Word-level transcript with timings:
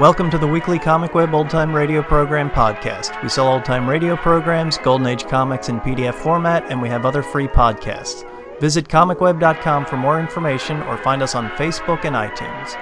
Welcome 0.00 0.30
to 0.30 0.38
the 0.38 0.46
weekly 0.46 0.78
Comic 0.78 1.12
Web 1.12 1.34
Old 1.34 1.50
Time 1.50 1.76
Radio 1.76 2.00
Program 2.00 2.48
podcast. 2.48 3.22
We 3.22 3.28
sell 3.28 3.46
old 3.46 3.66
time 3.66 3.86
radio 3.86 4.16
programs, 4.16 4.78
Golden 4.78 5.06
Age 5.06 5.24
comics 5.24 5.68
in 5.68 5.78
PDF 5.80 6.14
format, 6.14 6.64
and 6.70 6.80
we 6.80 6.88
have 6.88 7.04
other 7.04 7.22
free 7.22 7.46
podcasts. 7.46 8.24
Visit 8.60 8.88
comicweb.com 8.88 9.84
for 9.84 9.98
more 9.98 10.18
information 10.18 10.80
or 10.84 10.96
find 10.96 11.22
us 11.22 11.34
on 11.34 11.50
Facebook 11.50 12.06
and 12.06 12.16
iTunes. 12.16 12.78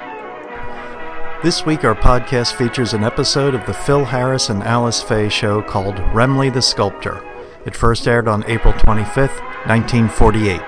This 1.42 1.66
week, 1.66 1.82
our 1.82 1.96
podcast 1.96 2.52
features 2.54 2.94
an 2.94 3.02
episode 3.02 3.52
of 3.52 3.66
the 3.66 3.74
Phil 3.74 4.04
Harris 4.04 4.48
and 4.48 4.62
Alice 4.62 5.02
Faye 5.02 5.28
show 5.28 5.60
called 5.60 5.96
Remley 6.14 6.54
the 6.54 6.62
Sculptor. 6.62 7.20
It 7.66 7.74
first 7.74 8.06
aired 8.06 8.28
on 8.28 8.44
April 8.46 8.74
25th, 8.74 9.42
1948. 9.66 10.60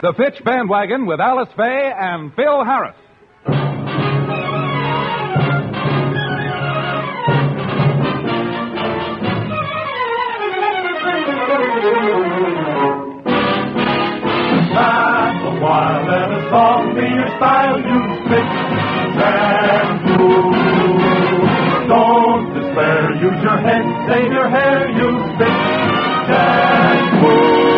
The 0.00 0.14
Fitch 0.16 0.42
Bandwagon 0.42 1.04
with 1.04 1.20
Alice 1.20 1.50
Faye 1.54 1.92
and 1.94 2.34
Phil 2.34 2.64
Harris. 2.64 2.96
Style. 17.42 17.78
Use 17.80 18.18
Fitch 18.30 18.54
shampoo. 19.16 20.52
Don't 21.88 22.54
despair. 22.54 23.14
Use 23.28 23.42
your 23.42 23.58
head, 23.66 23.84
save 24.08 24.32
your 24.32 24.48
hair. 24.48 24.88
Use 25.06 25.26
Fitch 25.38 25.62
shampoo. 26.28 27.72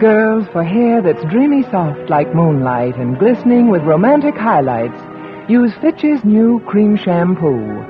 Girls 0.00 0.48
for 0.50 0.64
hair 0.64 1.02
that's 1.02 1.22
dreamy 1.30 1.62
soft 1.70 2.08
like 2.08 2.34
moonlight 2.34 2.96
and 2.96 3.18
glistening 3.18 3.68
with 3.68 3.82
romantic 3.82 4.34
highlights, 4.34 4.98
use 5.50 5.72
Fitch's 5.80 6.24
new 6.24 6.60
cream 6.60 6.96
shampoo. 6.96 7.84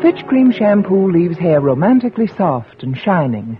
Fitch 0.00 0.24
cream 0.28 0.52
shampoo 0.52 1.10
leaves 1.10 1.36
hair 1.36 1.60
romantically 1.60 2.28
soft 2.28 2.84
and 2.84 2.96
shining. 2.96 3.58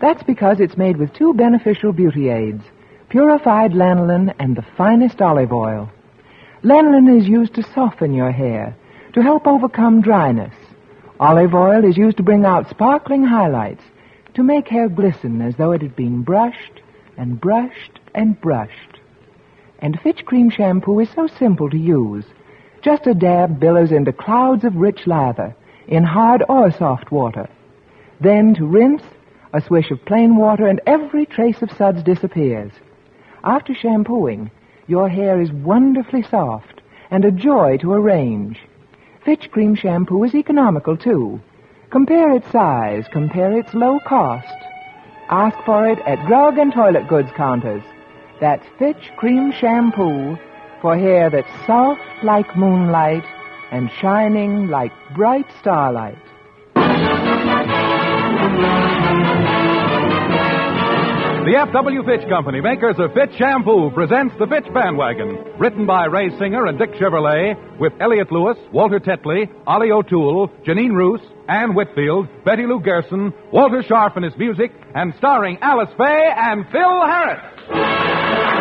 That's 0.00 0.24
because 0.24 0.58
it's 0.58 0.76
made 0.76 0.96
with 0.96 1.12
two 1.12 1.32
beneficial 1.34 1.92
beauty 1.92 2.30
aids, 2.30 2.64
purified 3.08 3.74
lanolin 3.74 4.34
and 4.40 4.56
the 4.56 4.66
finest 4.76 5.22
olive 5.22 5.52
oil. 5.52 5.88
Lanolin 6.64 7.16
is 7.16 7.28
used 7.28 7.54
to 7.54 7.62
soften 7.62 8.12
your 8.12 8.32
hair, 8.32 8.76
to 9.12 9.22
help 9.22 9.46
overcome 9.46 10.00
dryness. 10.00 10.54
Olive 11.20 11.54
oil 11.54 11.84
is 11.84 11.96
used 11.96 12.16
to 12.16 12.24
bring 12.24 12.44
out 12.44 12.68
sparkling 12.70 13.22
highlights, 13.22 13.84
to 14.34 14.42
make 14.42 14.66
hair 14.66 14.88
glisten 14.88 15.42
as 15.42 15.54
though 15.54 15.70
it 15.70 15.82
had 15.82 15.94
been 15.94 16.22
brushed 16.22 16.80
and 17.16 17.40
brushed 17.40 18.00
and 18.16 18.40
brushed. 18.40 18.98
And 19.78 20.00
Fitch 20.00 20.24
Cream 20.24 20.50
Shampoo 20.50 20.98
is 20.98 21.08
so 21.14 21.28
simple 21.38 21.70
to 21.70 21.78
use. 21.78 22.24
Just 22.82 23.06
a 23.06 23.14
dab 23.14 23.60
billows 23.60 23.92
into 23.92 24.12
clouds 24.12 24.64
of 24.64 24.76
rich 24.76 25.06
lather 25.06 25.54
in 25.86 26.02
hard 26.02 26.42
or 26.48 26.70
soft 26.72 27.12
water. 27.12 27.48
Then 28.20 28.54
to 28.54 28.66
rinse, 28.66 29.02
a 29.52 29.60
swish 29.60 29.90
of 29.90 30.04
plain 30.06 30.36
water 30.36 30.66
and 30.66 30.80
every 30.86 31.26
trace 31.26 31.60
of 31.60 31.70
suds 31.72 32.02
disappears. 32.02 32.72
After 33.44 33.74
shampooing, 33.74 34.50
your 34.86 35.08
hair 35.08 35.40
is 35.40 35.52
wonderfully 35.52 36.22
soft 36.22 36.80
and 37.10 37.24
a 37.24 37.30
joy 37.30 37.76
to 37.78 37.92
arrange. 37.92 38.58
Fitch 39.24 39.50
Cream 39.50 39.74
Shampoo 39.74 40.24
is 40.24 40.34
economical 40.34 40.96
too. 40.96 41.40
Compare 41.90 42.32
its 42.36 42.50
size, 42.50 43.04
compare 43.12 43.58
its 43.58 43.74
low 43.74 43.98
cost. 44.06 44.46
Ask 45.28 45.58
for 45.66 45.86
it 45.88 45.98
at 46.06 46.26
drug 46.26 46.56
and 46.56 46.72
toilet 46.72 47.08
goods 47.08 47.30
counters. 47.36 47.82
That's 48.40 48.64
Fitch 48.78 49.10
Cream 49.16 49.52
Shampoo 49.52 50.38
for 50.80 50.96
hair 50.96 51.30
that's 51.30 51.48
soft 51.66 52.00
like 52.22 52.56
moonlight 52.56 53.24
and 53.70 53.90
shining 54.00 54.68
like 54.68 54.92
bright 55.14 55.46
starlight. 55.60 56.18
The 61.40 61.56
F.W. 61.56 62.02
Fitch 62.04 62.28
Company, 62.28 62.60
makers 62.60 62.96
of 62.98 63.12
Fitch 63.12 63.36
Shampoo, 63.36 63.90
presents 63.90 64.34
The 64.38 64.46
Fitch 64.46 64.72
Bandwagon. 64.72 65.36
Written 65.58 65.86
by 65.86 66.04
Ray 66.04 66.28
Singer 66.38 66.66
and 66.66 66.78
Dick 66.78 66.92
Chevillat, 66.92 67.80
with 67.80 67.92
Elliott 67.98 68.30
Lewis, 68.30 68.58
Walter 68.72 69.00
Tetley, 69.00 69.48
Ollie 69.66 69.90
O'Toole, 69.90 70.48
Jeanine 70.64 70.94
Roos, 70.94 71.20
Ann 71.48 71.74
Whitfield, 71.74 72.28
Betty 72.44 72.66
Lou 72.66 72.78
Gerson, 72.80 73.32
Walter 73.52 73.82
Scharf 73.82 74.14
and 74.16 74.24
his 74.24 74.36
music, 74.36 74.70
and 74.94 75.14
starring 75.16 75.58
Alice 75.62 75.90
Faye 75.96 76.30
and 76.36 76.66
Phil 76.70 77.06
Harris. 77.06 78.59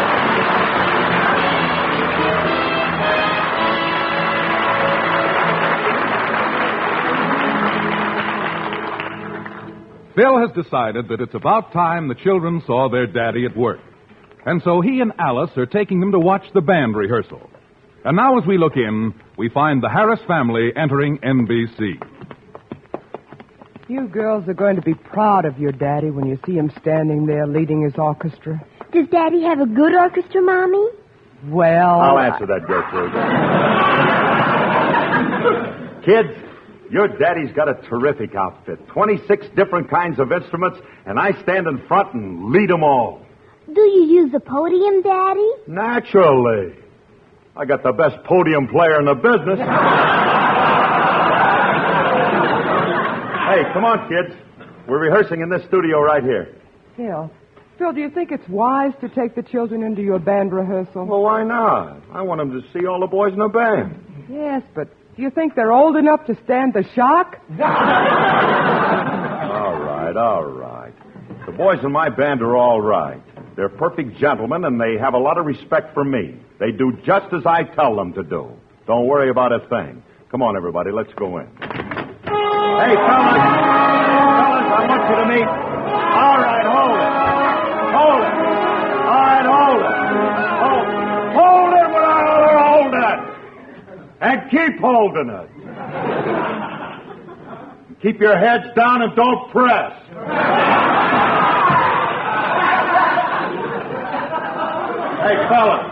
Phil 10.20 10.38
has 10.38 10.52
decided 10.52 11.08
that 11.08 11.22
it's 11.22 11.34
about 11.34 11.72
time 11.72 12.10
the 12.10 12.16
children 12.16 12.62
saw 12.68 12.90
their 12.90 13.08
daddy 13.08 13.46
at 13.46 13.56
work. 13.56 13.80
And 14.46 14.62
so 14.66 14.82
he 14.82 15.00
and 15.00 15.14
Alice 15.18 15.52
are 15.56 15.66
taking 15.66 16.02
them 16.02 16.12
to 16.12 16.20
watch 16.20 16.44
the 16.54 16.60
band 16.60 16.98
rehearsal. 16.98 17.50
And 18.04 18.18
now, 18.18 18.38
as 18.38 18.46
we 18.46 18.58
look 18.58 18.76
in, 18.76 19.14
we 19.38 19.48
find 19.48 19.82
the 19.82 19.88
Harris 19.88 20.20
family 20.28 20.72
entering 20.76 21.20
NBC. 21.20 22.04
You 23.88 24.10
girls 24.10 24.44
are 24.50 24.54
going 24.54 24.76
to 24.76 24.82
be 24.82 24.94
proud 24.94 25.46
of 25.46 25.58
your 25.58 25.72
daddy 25.72 26.10
when 26.10 26.28
you 26.28 26.38
see 26.46 26.56
him 26.56 26.70
standing 26.82 27.26
there 27.26 27.48
leading 27.48 27.82
his 27.82 27.94
orchestra. 27.98 28.60
Does 28.92 29.08
Daddy 29.10 29.44
have 29.44 29.62
a 29.62 29.68
good 29.68 29.96
orchestra, 29.96 30.42
Mommy? 30.42 30.86
Well, 31.46 32.02
I'll 32.02 32.20
answer 32.20 32.46
that, 32.46 32.68
Gertrude. 32.68 33.14
Kids, 36.06 36.49
your 36.92 37.08
daddy's 37.08 37.52
got 37.56 37.70
a 37.70 37.76
terrific 37.88 38.36
outfit. 38.36 38.80
26 38.88 39.48
different 39.56 39.90
kinds 39.90 40.20
of 40.20 40.32
instruments, 40.32 40.80
and 41.06 41.20
I 41.20 41.32
stand 41.44 41.68
in 41.68 41.80
front 41.88 42.14
and 42.14 42.52
lead 42.52 42.72
'em 42.72 42.84
all. 42.84 43.22
Do 43.74 43.82
you 43.82 44.04
use 44.06 44.32
the 44.32 44.40
podium, 44.40 45.02
Daddy? 45.04 45.52
Naturally. 45.68 46.74
I 47.56 47.66
got 47.66 47.84
the 47.84 47.92
best 47.92 48.24
podium 48.24 48.68
player 48.68 49.00
in 49.00 49.06
the 49.06 49.16
business. 49.16 49.60
hey, 53.50 53.64
come 53.74 53.86
on, 53.86 54.08
kids. 54.10 54.36
We're 54.88 55.00
rehearsing 55.00 55.42
in 55.42 55.50
this 55.50 55.64
studio 55.68 56.02
right 56.02 56.24
here. 56.24 56.56
Phil, 56.96 57.30
Phil, 57.78 57.94
do 57.94 58.02
you 58.02 58.10
think 58.10 58.32
it's 58.32 58.48
wise 58.50 58.94
to 59.02 59.10
take 59.10 59.36
the 59.36 59.44
children 59.44 59.84
into 59.84 60.02
your 60.02 60.20
band 60.20 60.52
rehearsal? 60.52 61.06
Well, 61.06 61.22
why 61.22 61.44
not? 61.44 61.98
I 62.12 62.22
want 62.22 62.40
them 62.40 62.52
to 62.60 62.68
see 62.74 62.86
all 62.88 63.00
the 63.00 63.08
boys 63.08 63.34
in 63.34 63.40
the 63.40 63.48
band. 63.50 64.26
Yes, 64.30 64.64
but 64.74 64.88
do 65.20 65.24
you 65.26 65.32
think 65.32 65.54
they're 65.54 65.74
old 65.74 65.98
enough 65.98 66.26
to 66.28 66.38
stand 66.46 66.74
the 66.74 66.86
shock? 66.96 67.36
All 67.60 67.66
right, 69.78 70.16
all 70.16 70.46
right. 70.46 70.94
The 71.46 71.52
boys 71.52 71.80
in 71.84 71.92
my 71.92 72.08
band 72.08 72.42
are 72.42 72.56
all 72.56 72.80
right. 72.80 73.22
They're 73.58 73.68
perfect 73.68 74.18
gentlemen, 74.18 74.64
and 74.64 74.80
they 74.80 74.98
have 74.98 75.14
a 75.14 75.18
lot 75.18 75.38
of 75.38 75.46
respect 75.46 75.94
for 75.94 76.06
me. 76.06 76.40
They 76.60 76.72
do 76.72 76.94
just 77.06 77.34
as 77.34 77.46
I 77.46 77.64
tell 77.76 77.96
them 77.98 78.14
to 78.14 78.24
do. 78.24 78.50
Don't 78.88 79.08
worry 79.08 79.30
about 79.30 79.52
a 79.52 79.60
thing. 79.68 80.02
Come 80.32 80.42
on, 80.42 80.56
everybody, 80.56 80.92
let's 80.92 81.14
go 81.16 81.40
in. 81.40 81.48
Hey, 81.48 82.96
fellas! 82.96 83.36
Fellas, 84.40 84.68
I 84.72 84.86
want 84.88 85.10
you 85.10 85.16
to 85.16 85.26
meet. 85.36 85.69
And 94.22 94.50
keep 94.52 94.80
holding 94.80 95.30
it. 95.30 95.50
Keep 98.02 98.20
your 98.20 98.38
heads 98.38 98.66
down 98.76 99.02
and 99.02 99.16
don't 99.16 99.50
press. 99.52 99.94
Hey, 105.20 105.36
fellas. 105.50 105.86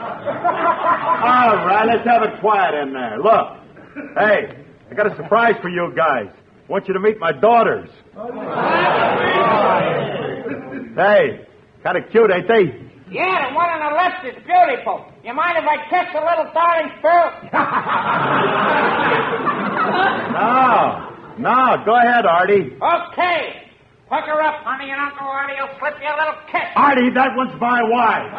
All 1.19 1.56
right, 1.65 1.85
let's 1.85 2.06
have 2.07 2.24
it 2.24 2.39
quiet 2.39 2.74
in 2.75 2.94
there. 2.94 3.18
Look. 3.19 3.57
Hey, 4.15 4.63
I 4.89 4.94
got 4.94 5.12
a 5.12 5.15
surprise 5.15 5.56
for 5.62 5.69
you 5.69 5.91
guys. 5.95 6.27
I 6.30 6.71
want 6.71 6.88
you 6.88 6.94
to 6.94 7.00
meet 7.00 7.19
my 7.19 7.31
daughters. 7.31 7.89
Hey, 10.95 11.45
kind 11.83 11.97
of 11.97 12.09
cute, 12.12 12.31
ain't 12.31 12.47
they? 12.47 12.86
Yeah, 13.09 13.48
the 13.50 13.56
one 13.56 13.69
on 13.69 13.80
the 13.88 13.94
left 13.95 14.25
is 14.27 14.36
beautiful. 14.44 15.06
You 15.24 15.33
mind 15.33 15.56
if 15.57 15.63
I 15.63 15.77
kiss 15.88 16.12
the 16.12 16.19
little 16.19 16.51
darling 16.54 16.92
Phil? 17.01 17.31
No, 20.38 21.09
no, 21.39 21.81
go 21.86 21.95
ahead, 21.98 22.25
Artie. 22.25 22.75
okay. 22.77 23.63
Hook 24.09 24.24
her 24.25 24.42
up, 24.42 24.63
honey, 24.63 24.89
and 24.92 25.01
Uncle 25.01 25.27
Artie 25.27 25.54
will 25.59 25.69
slip 25.80 25.95
you 26.01 26.07
a 26.07 26.15
little 26.18 26.36
kiss. 26.51 26.69
Artie, 26.75 27.09
that 27.15 27.36
one's 27.36 27.59
my 27.59 27.81
wife. 27.83 28.31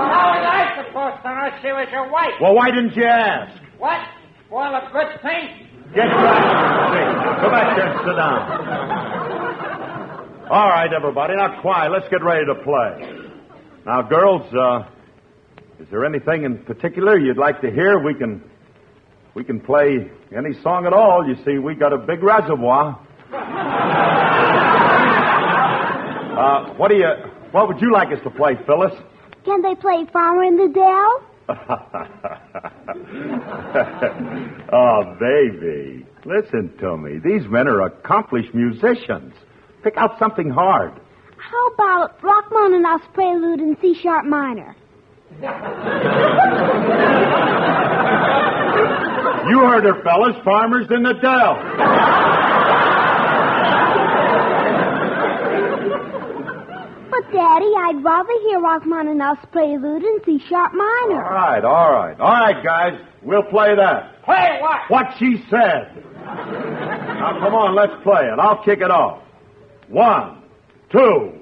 Well, 0.00 0.08
how 0.08 0.32
was 0.32 0.44
I 0.44 0.46
supposed 0.84 1.18
to 1.22 1.28
know 1.28 1.48
she 1.62 1.70
was 1.72 1.88
your 1.92 2.06
wife? 2.10 2.34
Well, 2.40 2.54
why 2.54 2.70
didn't 2.70 2.96
you 2.96 3.04
ask? 3.04 3.52
What? 3.78 4.00
Well, 4.50 4.74
a 4.74 4.88
good 4.92 5.20
thing. 5.22 5.66
Get 5.94 6.08
back 6.08 6.40
in 6.40 6.46
your 6.56 6.88
seat. 6.90 7.08
Go 7.42 7.48
back 7.50 7.76
there 7.76 7.86
and 7.90 7.98
sit 8.04 8.16
down. 8.16 8.40
All 10.50 10.68
right, 10.68 10.92
everybody, 10.92 11.36
now 11.36 11.60
quiet. 11.60 11.92
Let's 11.92 12.08
get 12.08 12.24
ready 12.24 12.44
to 12.44 12.56
play. 12.56 13.20
Now, 13.86 14.02
girls, 14.02 14.52
uh, 14.52 14.82
is 15.78 15.86
there 15.92 16.04
anything 16.04 16.42
in 16.42 16.58
particular 16.64 17.16
you'd 17.16 17.38
like 17.38 17.60
to 17.60 17.70
hear? 17.70 18.00
We 18.00 18.14
can, 18.14 18.42
we 19.36 19.44
can 19.44 19.60
play 19.60 20.10
any 20.36 20.60
song 20.60 20.86
at 20.86 20.92
all. 20.92 21.24
You 21.24 21.36
see, 21.44 21.58
we 21.58 21.76
got 21.76 21.92
a 21.92 21.98
big 21.98 22.24
reservoir. 22.24 22.98
Uh, 26.40 26.72
what 26.76 26.88
do 26.88 26.94
you, 26.96 27.06
what 27.50 27.68
would 27.68 27.82
you 27.82 27.92
like 27.92 28.08
us 28.08 28.18
to 28.24 28.30
play, 28.30 28.54
Phyllis? 28.64 28.94
Can 29.44 29.60
they 29.60 29.74
play 29.74 30.06
Farmer 30.10 30.44
in 30.44 30.56
the 30.56 30.68
Dell? 30.72 31.20
oh, 34.72 35.16
baby. 35.20 36.06
Listen 36.24 36.72
to 36.78 36.96
me. 36.96 37.18
These 37.22 37.46
men 37.50 37.68
are 37.68 37.82
accomplished 37.82 38.54
musicians. 38.54 39.34
Pick 39.82 39.96
out 39.96 40.18
something 40.18 40.50
hard. 40.50 40.92
How 41.38 41.66
about 41.68 42.20
Rachmaninoff's 42.22 43.06
Prelude 43.14 43.60
in 43.60 43.76
C 43.80 43.94
sharp 43.94 44.26
minor? 44.26 44.76
You 49.48 49.58
heard 49.60 49.84
her, 49.84 50.02
fellas. 50.04 50.36
Farmers 50.44 50.86
in 50.90 51.02
the 51.02 51.14
Dell. 51.14 51.56
But, 57.10 57.24
Daddy, 57.32 57.72
I'd 57.78 58.00
rather 58.04 58.32
hear 58.46 58.60
Rachmaninoff's 58.60 59.46
Prelude 59.50 60.02
in 60.02 60.18
C 60.24 60.38
sharp 60.48 60.72
minor. 60.74 61.24
All 61.24 61.32
right, 61.32 61.64
all 61.64 61.92
right. 61.92 62.20
All 62.20 62.30
right, 62.32 62.62
guys. 62.62 63.00
We'll 63.22 63.42
play 63.44 63.74
that. 63.74 64.22
Play 64.24 64.58
what? 64.60 64.80
What 64.88 65.06
she 65.18 65.42
said. 65.50 66.04
Now, 66.22 67.38
come 67.40 67.54
on, 67.54 67.74
let's 67.74 67.92
play 68.02 68.22
it. 68.22 68.38
I'll 68.38 68.62
kick 68.62 68.80
it 68.80 68.90
off. 68.90 69.22
One, 69.90 70.44
two. 70.92 71.32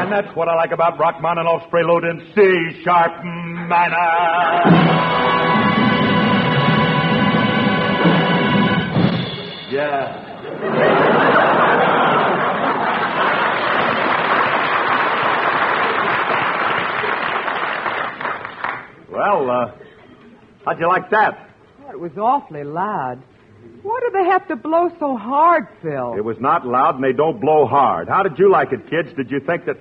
And 0.00 0.10
that's 0.12 0.34
what 0.36 0.48
I 0.48 0.54
like 0.56 0.72
about 0.72 0.98
Rachmaninoff's 0.98 1.66
prelude 1.70 2.04
in 2.04 2.20
C 2.34 2.82
sharp 2.84 3.12
minor. 3.24 5.41
How'd 20.64 20.78
you 20.78 20.88
like 20.88 21.10
that? 21.10 21.48
It 21.90 21.98
was 21.98 22.12
awfully 22.16 22.64
loud. 22.64 23.22
Why 23.82 24.00
do 24.00 24.10
they 24.18 24.24
have 24.30 24.46
to 24.48 24.56
blow 24.56 24.90
so 24.98 25.16
hard, 25.16 25.66
Phil? 25.82 26.14
It 26.16 26.24
was 26.24 26.36
not 26.40 26.66
loud 26.66 26.96
and 26.96 27.04
they 27.04 27.12
don't 27.12 27.40
blow 27.40 27.66
hard. 27.66 28.08
How 28.08 28.22
did 28.22 28.38
you 28.38 28.50
like 28.50 28.72
it, 28.72 28.88
kids? 28.88 29.08
Did 29.16 29.30
you 29.30 29.40
think 29.40 29.66
that. 29.66 29.76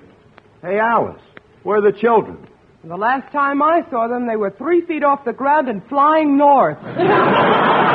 Hey, 0.61 0.77
Alice, 0.79 1.21
where 1.63 1.77
are 1.77 1.91
the 1.91 1.97
children? 1.97 2.47
The 2.83 2.97
last 2.97 3.31
time 3.31 3.61
I 3.61 3.81
saw 3.91 4.07
them, 4.07 4.27
they 4.27 4.35
were 4.35 4.49
three 4.51 4.85
feet 4.85 5.03
off 5.03 5.23
the 5.23 5.33
ground 5.33 5.69
and 5.69 5.81
flying 5.87 6.37
north. 6.37 6.77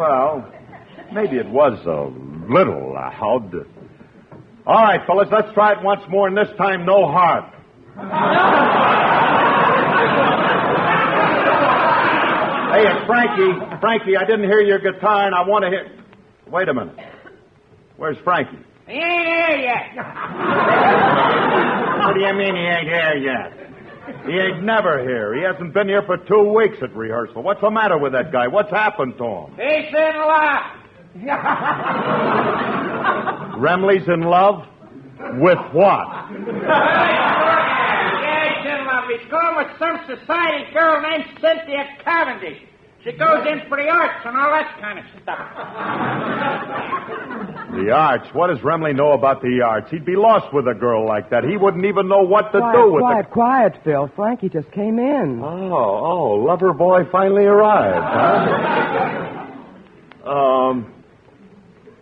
Well, 0.00 0.50
maybe 1.12 1.36
it 1.36 1.46
was 1.50 1.78
a 1.84 2.50
little 2.50 2.94
loud. 2.94 3.52
All 4.66 4.82
right, 4.82 5.06
fellas, 5.06 5.28
let's 5.30 5.52
try 5.52 5.72
it 5.72 5.82
once 5.82 6.00
more, 6.08 6.26
and 6.26 6.34
this 6.34 6.48
time 6.56 6.86
no 6.86 7.06
harp. 7.06 7.52
hey, 12.82 13.06
Frankie. 13.06 13.52
Frankie, 13.80 14.16
I 14.16 14.24
didn't 14.24 14.44
hear 14.48 14.60
your 14.60 14.78
guitar, 14.78 15.26
and 15.26 15.34
I 15.34 15.42
want 15.46 15.64
to 15.64 15.70
hear. 15.70 15.90
Wait 16.50 16.68
a 16.68 16.74
minute. 16.74 16.96
Where's 17.96 18.16
Frankie? 18.24 18.58
He 18.86 18.94
ain't 18.94 19.28
here 19.28 19.56
yet. 19.58 19.96
What 22.00 22.14
do 22.14 22.20
you 22.20 22.32
mean 22.32 22.54
he 22.56 22.62
ain't 22.62 22.88
here 22.88 23.16
yet? 23.18 23.52
He 24.26 24.32
ain't 24.32 24.62
never 24.64 25.00
here. 25.02 25.34
He 25.36 25.42
hasn't 25.42 25.74
been 25.74 25.86
here 25.86 26.02
for 26.02 26.16
two 26.16 26.54
weeks 26.56 26.78
at 26.82 26.96
rehearsal. 26.96 27.42
What's 27.42 27.60
the 27.60 27.70
matter 27.70 27.98
with 27.98 28.12
that 28.12 28.32
guy? 28.32 28.46
What's 28.48 28.70
happened 28.70 29.18
to 29.18 29.24
him? 29.24 29.50
He's 29.54 29.92
in 29.94 30.16
love. 30.16 30.64
Remley's 33.60 34.08
in 34.08 34.22
love? 34.22 34.64
With 35.38 35.58
what? 35.72 36.06
Yeah, 38.20 38.44
he's 38.48 38.64
in 38.70 38.80
love. 38.86 39.04
He's 39.08 39.26
going 39.30 39.56
with 39.56 39.68
some 39.78 39.98
society 40.06 40.72
girl 40.72 41.00
named 41.02 41.24
Cynthia 41.40 41.84
Cavendish. 42.04 42.60
She 43.02 43.12
goes 43.12 43.46
in 43.50 43.60
for 43.68 43.78
the 43.78 43.88
arts 43.88 44.20
and 44.26 44.36
all 44.36 44.50
that 44.50 44.76
kind 44.78 44.98
of 44.98 45.04
stuff. 45.22 45.38
The 47.72 47.90
arts. 47.92 48.26
What 48.34 48.48
does 48.48 48.58
Remley 48.58 48.94
know 48.94 49.12
about 49.12 49.40
the 49.40 49.62
arts? 49.64 49.90
He'd 49.90 50.04
be 50.04 50.16
lost 50.16 50.52
with 50.52 50.66
a 50.68 50.74
girl 50.74 51.06
like 51.06 51.30
that. 51.30 51.44
He 51.44 51.56
wouldn't 51.56 51.86
even 51.86 52.08
know 52.08 52.22
what 52.22 52.52
to 52.52 52.58
quiet, 52.58 52.76
do 52.76 52.92
with 52.92 53.00
it. 53.00 53.30
quiet, 53.30 53.30
quiet, 53.30 53.72
Phil. 53.84 54.10
Frankie 54.14 54.50
just 54.50 54.70
came 54.72 54.98
in. 54.98 55.40
Oh, 55.42 55.72
oh, 55.72 56.44
lover 56.46 56.74
boy 56.74 57.04
finally 57.10 57.44
arrived, 57.44 58.04
huh? 60.26 60.30
um, 60.30 60.92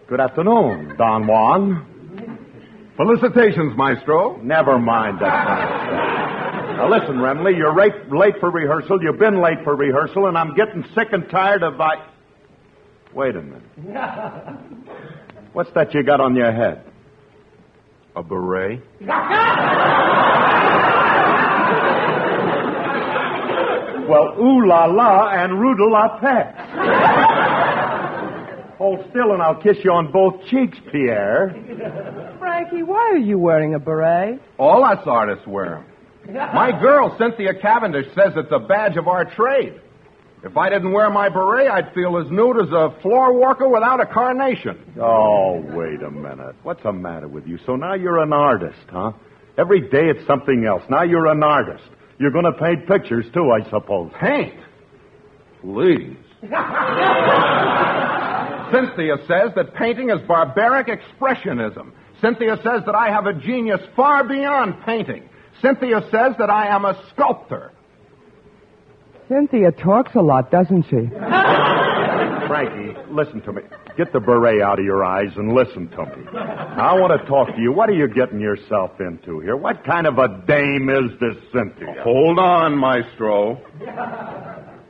good 0.09 0.21
afternoon, 0.21 0.97
Don 0.99 1.27
Juan. 1.29 1.85
Felicitations, 2.97 3.77
Maestro. 3.77 4.41
Never 4.43 4.81
mind 4.81 5.21
that 5.21 5.47
kind 5.47 5.63
of 5.63 5.69
stuff. 5.87 6.08
Now 6.79 6.89
listen, 6.89 7.17
Remley, 7.17 7.57
you're 7.57 7.75
late, 7.77 8.09
late 8.13 8.35
for 8.39 8.53
rehearsal. 8.53 9.03
You've 9.03 9.19
been 9.19 9.43
late 9.43 9.59
for 9.65 9.75
rehearsal, 9.75 10.27
and 10.29 10.39
I'm 10.39 10.55
getting 10.55 10.85
sick 10.95 11.09
and 11.11 11.29
tired 11.29 11.65
of 11.65 11.81
I. 11.81 11.97
Wait 13.13 13.35
a 13.35 13.43
minute. 13.43 13.63
What's 15.55 15.71
that 15.75 15.93
you 15.93 16.05
got 16.05 16.21
on 16.21 16.37
your 16.37 16.53
head? 16.53 16.85
A 18.15 18.23
beret? 18.23 18.81
Well, 24.09 24.37
ooh 24.41 24.67
la 24.67 24.87
la 24.87 25.29
and 25.35 25.53
roodle 25.53 25.91
la 25.93 26.19
pet. 26.19 26.55
Hold 28.79 29.01
still 29.11 29.33
and 29.35 29.43
I'll 29.43 29.61
kiss 29.61 29.77
you 29.85 29.93
on 29.93 30.11
both 30.11 30.47
cheeks, 30.49 30.79
Pierre. 30.91 31.55
Frankie, 32.39 32.83
why 32.85 33.11
are 33.13 33.19
you 33.19 33.39
wearing 33.39 33.75
a 33.75 33.79
beret? 33.79 34.41
All 34.59 34.83
us 34.83 35.01
artists 35.05 35.47
wear 35.47 35.77
'em. 35.77 35.85
My 36.29 36.79
girl, 36.79 37.17
Cynthia 37.19 37.55
Cavendish, 37.55 38.07
says 38.15 38.35
it's 38.37 38.53
a 38.53 38.59
badge 38.59 38.97
of 38.97 39.09
our 39.09 39.25
trade. 39.25 39.81
If 40.45 40.57
I 40.57 40.69
didn't 40.69 40.93
wear 40.93 41.11
my 41.11 41.29
beret, 41.29 41.69
I'd 41.69 41.93
feel 41.95 42.17
as 42.19 42.31
nude 42.31 42.63
as 42.63 42.71
a 42.71 42.97
floor 43.03 43.33
walker 43.33 43.69
without 43.69 44.01
a 44.01 44.07
carnation. 44.07 44.79
Oh, 45.01 45.61
wait 45.75 46.01
a 46.03 46.11
minute. 46.11 46.55
What's 46.63 46.83
the 46.83 46.93
matter 46.93 47.27
with 47.27 47.47
you? 47.47 47.59
So 47.67 47.75
now 47.77 47.95
you're 47.95 48.19
an 48.19 48.33
artist, 48.33 48.79
huh? 48.91 49.13
Every 49.57 49.81
day 49.81 50.09
it's 50.09 50.25
something 50.27 50.65
else. 50.65 50.83
Now 50.89 51.03
you're 51.03 51.27
an 51.27 51.43
artist. 51.43 51.83
You're 52.21 52.31
going 52.31 52.45
to 52.45 52.53
paint 52.53 52.87
pictures, 52.87 53.27
too, 53.35 53.51
I 53.51 53.69
suppose. 53.69 54.13
Paint? 54.21 54.61
Please. 55.63 56.17
Cynthia 58.71 59.17
says 59.27 59.51
that 59.57 59.75
painting 59.75 60.11
is 60.11 60.21
barbaric 60.29 60.87
expressionism. 60.87 61.91
Cynthia 62.21 62.57
says 62.63 62.83
that 62.87 62.95
I 62.95 63.11
have 63.11 63.27
a 63.27 63.33
genius 63.33 63.81
far 63.97 64.23
beyond 64.25 64.75
painting. 64.85 65.28
Cynthia 65.63 66.01
says 66.11 66.35
that 66.39 66.51
I 66.51 66.69
am 66.69 66.85
a 66.85 67.03
sculptor. 67.11 67.73
Cynthia 69.29 69.73
talks 69.73 70.15
a 70.15 70.21
lot, 70.21 70.51
doesn't 70.51 70.85
she? 70.85 70.97
Frankie, 72.49 72.97
listen 73.11 73.43
to 73.43 73.53
me. 73.53 73.63
Get 73.97 74.13
the 74.13 74.21
beret 74.21 74.63
out 74.63 74.79
of 74.79 74.85
your 74.85 75.05
eyes 75.05 75.31
and 75.37 75.53
listen 75.53 75.89
to 75.89 76.05
me. 76.07 76.25
I 76.35 76.95
want 76.95 77.21
to 77.21 77.27
talk 77.29 77.55
to 77.55 77.61
you. 77.61 77.73
What 77.73 77.91
are 77.91 77.95
you 77.95 78.09
getting 78.09 78.41
yourself 78.41 78.93
into 79.01 79.41
here? 79.41 79.57
What 79.57 79.85
kind 79.85 80.07
of 80.07 80.19
a 80.19 80.43
dame 80.47 80.89
is 80.89 81.19
this 81.21 81.37
Cynthia? 81.53 82.03
Hold 82.03 82.39
on, 82.39 82.79
Maestro. 82.79 83.61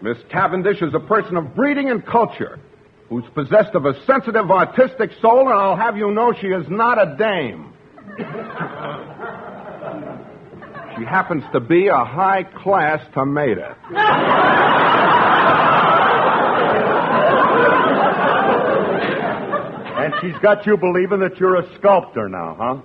Miss 0.00 0.18
Cavendish 0.30 0.80
is 0.82 0.94
a 0.94 1.00
person 1.00 1.37
of 1.37 1.54
breeding 1.56 1.90
and 1.90 2.06
culture 2.06 2.60
who's 3.08 3.25
possessed 3.34 3.75
of 3.75 3.87
a 3.87 3.94
sensitive 4.04 4.50
artistic 4.50 5.10
soul, 5.20 5.48
and 5.48 5.58
I'll 5.58 5.76
have 5.76 5.96
you 5.96 6.12
know 6.12 6.32
she 6.40 6.48
is 6.48 6.66
not 6.68 6.98
a 7.00 7.16
dame. 7.16 7.72
She 10.99 11.05
happens 11.05 11.45
to 11.52 11.61
be 11.61 11.87
a 11.88 12.05
high 12.05 12.43
class 12.62 13.00
tomato. 13.14 13.75
And 20.00 20.14
she's 20.21 20.38
got 20.43 20.64
you 20.67 20.76
believing 20.76 21.21
that 21.21 21.38
you're 21.38 21.57
a 21.57 21.75
sculptor 21.78 22.28
now, 22.28 22.57
huh? 22.59 22.76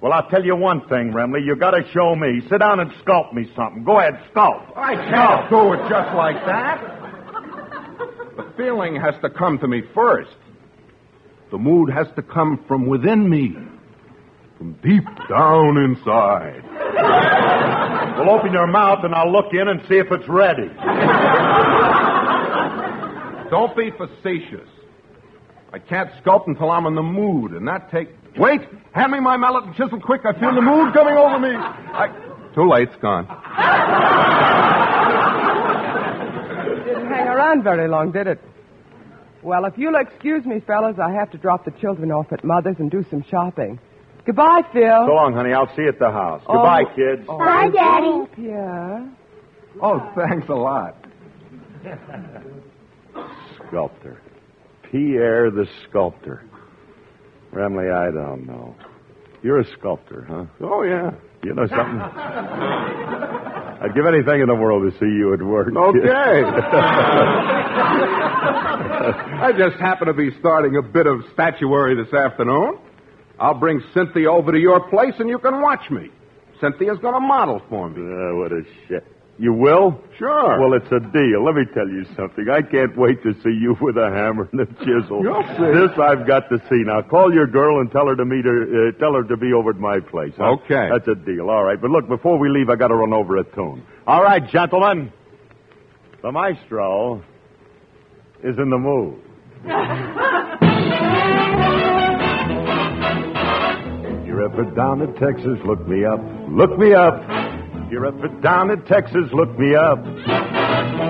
Well, 0.00 0.12
I'll 0.12 0.28
tell 0.28 0.44
you 0.44 0.54
one 0.54 0.80
thing, 0.88 1.12
Remley. 1.12 1.44
You 1.44 1.56
got 1.56 1.72
to 1.72 1.82
show 1.92 2.14
me. 2.14 2.40
Sit 2.48 2.58
down 2.60 2.78
and 2.80 2.90
sculpt 3.04 3.32
me 3.32 3.50
something. 3.56 3.82
Go 3.84 3.98
ahead, 3.98 4.14
sculpt. 4.32 4.76
I 4.76 4.94
can't 4.94 5.50
do 5.50 5.72
it 5.72 5.80
just 5.88 6.14
like 6.14 6.36
that. 6.46 6.94
The 8.36 8.52
feeling 8.56 8.94
has 9.00 9.14
to 9.22 9.30
come 9.30 9.58
to 9.58 9.66
me 9.66 9.82
first. 9.94 10.36
The 11.50 11.58
mood 11.58 11.90
has 11.90 12.06
to 12.14 12.22
come 12.22 12.64
from 12.68 12.86
within 12.86 13.28
me. 13.28 13.56
from 14.58 14.74
deep 14.74 15.04
down 15.28 15.78
inside. 15.78 16.62
Well, 16.94 18.30
open 18.30 18.52
your 18.52 18.66
mouth 18.66 19.04
and 19.04 19.14
I'll 19.14 19.30
look 19.30 19.52
in 19.52 19.68
and 19.68 19.80
see 19.88 19.96
if 19.96 20.10
it's 20.10 20.28
ready. 20.28 20.68
Don't 23.50 23.74
be 23.76 23.90
facetious. 23.90 24.68
I 25.72 25.78
can't 25.78 26.10
sculpt 26.22 26.46
until 26.46 26.70
I'm 26.70 26.86
in 26.86 26.94
the 26.94 27.02
mood, 27.02 27.52
and 27.52 27.68
that 27.68 27.90
takes. 27.90 28.10
Wait! 28.36 28.62
Hand 28.92 29.12
me 29.12 29.20
my 29.20 29.36
mallet 29.36 29.64
and 29.64 29.74
chisel 29.74 30.00
quick. 30.00 30.22
I 30.24 30.32
feel 30.38 30.54
the 30.54 30.62
mood 30.62 30.94
coming 30.94 31.14
over 31.14 31.38
me. 31.38 31.50
I... 31.54 32.08
Too 32.54 32.68
late. 32.68 32.88
It's 32.88 32.96
gone. 33.02 33.26
Didn't 36.84 37.06
hang 37.08 37.28
around 37.28 37.62
very 37.62 37.88
long, 37.88 38.10
did 38.12 38.26
it? 38.26 38.40
Well, 39.42 39.64
if 39.66 39.76
you'll 39.76 39.94
excuse 39.96 40.44
me, 40.44 40.60
fellas, 40.60 40.98
I 40.98 41.12
have 41.12 41.30
to 41.32 41.38
drop 41.38 41.64
the 41.64 41.70
children 41.72 42.10
off 42.10 42.32
at 42.32 42.42
Mother's 42.44 42.76
and 42.78 42.90
do 42.90 43.04
some 43.10 43.22
shopping. 43.30 43.78
Goodbye, 44.26 44.62
Phil. 44.72 45.06
So 45.06 45.12
long, 45.14 45.34
honey. 45.34 45.52
I'll 45.52 45.68
see 45.74 45.82
you 45.82 45.88
at 45.88 45.98
the 45.98 46.10
house. 46.10 46.42
Oh. 46.46 46.54
Goodbye, 46.54 46.84
kids. 46.94 47.26
Oh. 47.28 47.38
Bye, 47.38 47.70
Daddy. 47.72 48.26
Yeah. 48.48 49.06
Oh, 49.82 50.12
thanks 50.14 50.48
a 50.48 50.54
lot. 50.54 50.96
Sculptor. 53.68 54.20
Pierre 54.90 55.50
the 55.50 55.66
sculptor. 55.88 56.44
Remley, 57.52 57.92
I 57.92 58.10
don't 58.10 58.46
know. 58.46 58.74
You're 59.42 59.60
a 59.60 59.64
sculptor, 59.78 60.24
huh? 60.28 60.44
Oh, 60.60 60.82
yeah. 60.82 61.10
You 61.44 61.54
know 61.54 61.66
something? 61.68 62.00
I'd 63.80 63.94
give 63.94 64.06
anything 64.06 64.40
in 64.40 64.48
the 64.48 64.54
world 64.56 64.90
to 64.90 64.98
see 64.98 65.06
you 65.06 65.32
at 65.34 65.42
work. 65.42 65.68
Okay. 65.68 66.42
I 69.40 69.52
just 69.56 69.76
happen 69.80 70.08
to 70.08 70.14
be 70.14 70.30
starting 70.40 70.76
a 70.76 70.82
bit 70.82 71.06
of 71.06 71.20
statuary 71.32 71.94
this 72.02 72.12
afternoon. 72.12 72.78
I'll 73.40 73.54
bring 73.58 73.80
Cynthia 73.94 74.30
over 74.30 74.52
to 74.52 74.58
your 74.58 74.88
place 74.88 75.14
and 75.18 75.28
you 75.28 75.38
can 75.38 75.60
watch 75.60 75.90
me. 75.90 76.10
Cynthia's 76.60 76.98
going 76.98 77.14
to 77.14 77.20
model 77.20 77.62
for 77.68 77.88
me. 77.88 78.00
Ah, 78.02 78.34
what 78.36 78.52
a 78.52 78.62
shit. 78.88 79.04
You 79.40 79.52
will? 79.52 80.02
Sure. 80.18 80.58
Well, 80.58 80.72
it's 80.74 80.90
a 80.90 80.98
deal. 80.98 81.44
Let 81.44 81.54
me 81.54 81.62
tell 81.72 81.86
you 81.86 82.04
something. 82.16 82.46
I 82.50 82.60
can't 82.60 82.96
wait 82.98 83.22
to 83.22 83.34
see 83.34 83.54
you 83.54 83.76
with 83.80 83.96
a 83.96 84.10
hammer 84.10 84.48
and 84.50 84.62
a 84.62 84.66
chisel. 84.84 85.22
You'll 85.22 85.44
see. 85.56 85.78
This 85.78 85.96
I've 85.96 86.26
got 86.26 86.48
to 86.48 86.58
see. 86.68 86.82
Now, 86.84 87.02
call 87.02 87.32
your 87.32 87.46
girl 87.46 87.78
and 87.80 87.88
tell 87.92 88.08
her 88.08 88.16
to 88.16 88.24
meet 88.24 88.44
her. 88.44 88.88
Uh, 88.88 88.92
tell 88.98 89.14
her 89.14 89.22
to 89.22 89.36
be 89.36 89.52
over 89.52 89.70
at 89.70 89.76
my 89.76 90.00
place. 90.00 90.32
huh? 90.36 90.56
Okay. 90.64 90.88
That's 90.90 91.06
a 91.06 91.14
deal. 91.14 91.50
All 91.50 91.62
right. 91.62 91.80
But 91.80 91.90
look, 91.90 92.08
before 92.08 92.36
we 92.36 92.48
leave, 92.48 92.68
I 92.68 92.74
got 92.74 92.88
to 92.88 92.96
run 92.96 93.12
over 93.12 93.36
a 93.36 93.44
tune. 93.44 93.84
All 94.08 94.24
right, 94.24 94.42
gentlemen. 94.50 95.12
The 96.20 96.32
maestro 96.32 97.22
is 98.42 98.58
in 98.58 98.70
the 98.70 98.78
mood. 98.78 99.22
You're 104.38 104.52
ever 104.52 104.70
down 104.70 105.02
in 105.02 105.12
Texas, 105.14 105.58
look 105.66 105.84
me 105.88 106.04
up. 106.04 106.20
Look 106.48 106.78
me 106.78 106.94
up. 106.94 107.18
You're 107.90 108.06
ever 108.06 108.28
down 108.40 108.70
in 108.70 108.84
Texas, 108.84 109.26
look 109.32 109.50
me 109.58 109.74
up. 109.74 109.98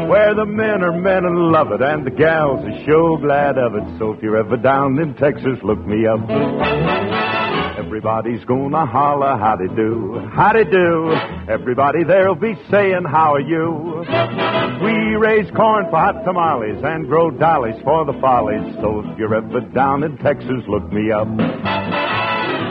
Where 0.08 0.35
the 0.35 0.47
men 0.47 0.80
are 0.82 0.99
men 0.99 1.26
and 1.26 1.52
love 1.52 1.70
it, 1.70 1.82
and 1.82 2.06
the 2.06 2.11
gals 2.11 2.64
are 2.64 2.85
sure 2.87 3.18
glad 3.20 3.58
of 3.58 3.75
it. 3.75 3.99
So 3.99 4.14
if 4.14 4.23
you're 4.23 4.38
ever 4.38 4.56
down 4.56 4.99
in 4.99 5.12
Texas, 5.12 5.61
look 5.62 5.78
me 5.85 6.06
up. 6.06 6.25
Everybody's 7.76 8.42
gonna 8.47 8.87
holler, 8.87 9.37
howdy 9.37 9.68
do, 9.76 10.26
howdy 10.32 10.64
do. 10.64 11.12
Everybody 11.52 12.04
there'll 12.04 12.35
be 12.35 12.54
saying, 12.70 13.04
how 13.04 13.35
are 13.35 13.40
you? 13.40 14.04
We 14.82 15.16
raise 15.16 15.50
corn 15.50 15.85
for 15.90 16.00
hot 16.00 16.25
tamales 16.25 16.82
and 16.82 17.06
grow 17.06 17.30
dollies 17.30 17.76
for 17.85 18.06
the 18.06 18.18
follies. 18.23 18.75
So 18.80 19.00
if 19.04 19.18
you're 19.18 19.35
ever 19.35 19.61
down 19.61 20.02
in 20.02 20.16
Texas, 20.16 20.64
look 20.66 20.90
me 20.90 21.12
up. 21.12 21.28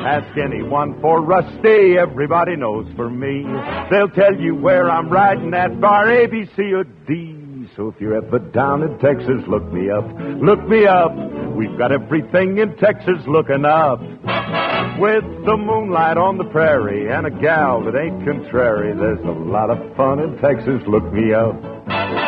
Ask 0.05 0.37
anyone 0.37 0.99
for 1.01 1.21
Rusty, 1.21 1.97
everybody 1.97 2.55
knows 2.55 2.87
for 2.95 3.09
me. 3.09 3.43
They'll 3.89 4.09
tell 4.09 4.35
you 4.35 4.55
where 4.55 4.89
I'm 4.89 5.09
riding 5.09 5.53
at 5.53 5.79
bar 5.81 6.09
A, 6.09 6.27
B, 6.27 6.45
C, 6.55 6.73
or 6.73 6.83
D. 6.83 7.69
So 7.75 7.89
if 7.89 8.01
you're 8.01 8.15
ever 8.15 8.39
down 8.39 8.81
in 8.83 8.97
Texas, 8.99 9.43
look 9.47 9.63
me 9.71 9.89
up. 9.89 10.05
Look 10.41 10.67
me 10.67 10.85
up. 10.85 11.11
We've 11.55 11.77
got 11.77 11.91
everything 11.91 12.57
in 12.57 12.75
Texas 12.77 13.19
looking 13.27 13.65
up. 13.65 13.99
With 14.99 15.23
the 15.45 15.57
moonlight 15.57 16.17
on 16.17 16.37
the 16.37 16.45
prairie 16.45 17.11
and 17.11 17.27
a 17.27 17.29
gal 17.29 17.83
that 17.83 17.95
ain't 17.95 18.25
contrary, 18.25 18.95
there's 18.97 19.19
a 19.25 19.31
lot 19.31 19.69
of 19.69 19.95
fun 19.95 20.19
in 20.19 20.37
Texas. 20.41 20.81
Look 20.87 21.11
me 21.13 21.33
up. 21.33 22.26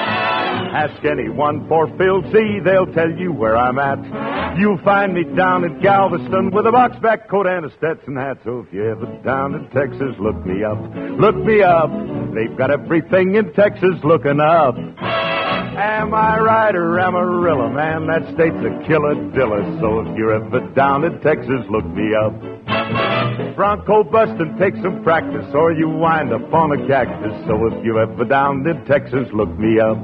Ask 0.72 1.04
anyone 1.04 1.68
for 1.68 1.88
Phil 1.98 2.22
Z, 2.32 2.60
they'll 2.64 2.94
tell 2.94 3.10
you 3.10 3.32
where 3.32 3.58
I'm 3.58 3.80
at. 3.80 4.58
You'll 4.60 4.78
find 4.84 5.14
me 5.14 5.24
down 5.36 5.66
at 5.66 5.82
Galveston 5.82 6.52
with 6.52 6.68
a 6.68 6.72
box 6.72 6.96
back 7.02 7.28
coat 7.28 7.48
and 7.48 7.66
a 7.66 7.76
Stetson 7.78 8.16
hat. 8.16 8.38
So 8.44 8.60
if 8.60 8.74
you're 8.74 8.92
ever 8.92 9.08
down 9.24 9.56
in 9.56 9.68
Texas, 9.70 10.16
look 10.20 10.46
me 10.46 10.64
up. 10.64 10.78
Look 11.20 11.36
me 11.36 11.64
up. 11.64 11.90
They've 12.36 12.56
got 12.56 12.70
everything 12.70 13.36
in 13.36 13.52
Texas 13.54 13.98
looking 14.04 14.40
up. 14.40 14.76
Am 14.76 16.14
I 16.14 16.40
right 16.40 16.76
or 16.76 17.00
Amarillo, 17.00 17.70
man? 17.70 18.08
That 18.08 18.24
state's 18.34 18.60
a 18.60 18.86
killer 18.86 19.16
dilla. 19.32 19.80
So 19.80 20.02
if 20.02 20.18
you're 20.18 20.34
ever 20.34 20.60
down 20.76 21.06
in 21.06 21.20
Texas, 21.22 21.66
look 21.70 21.86
me 21.86 22.14
up. 22.14 23.56
Bronco 23.56 24.04
bustin', 24.04 24.58
take 24.58 24.76
some 24.84 25.04
practice, 25.04 25.46
or 25.54 25.72
you 25.72 25.90
wind 25.90 26.34
up 26.34 26.54
on 26.54 26.72
a 26.72 26.88
cactus. 26.88 27.34
So 27.48 27.68
if 27.68 27.84
you're 27.84 28.02
ever 28.02 28.26
down 28.26 28.68
in 28.68 28.86
Texas, 28.86 29.28
look 29.34 29.50
me 29.58 29.80
up. 29.80 29.98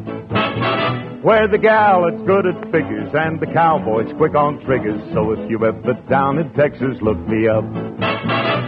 Where 1.22 1.48
the 1.48 1.58
gal 1.58 2.04
that's 2.04 2.22
good 2.24 2.46
at 2.46 2.72
figures 2.72 3.10
and 3.14 3.40
the 3.40 3.48
cowboy's 3.48 4.12
quick 4.18 4.36
on 4.36 4.64
triggers. 4.64 5.02
So 5.14 5.32
if 5.32 5.50
you're 5.50 5.66
ever 5.66 5.94
down 6.10 6.38
in 6.40 6.54
Texas, 6.54 6.98
look 7.02 7.18
me 7.28 7.48
up. 7.48 7.66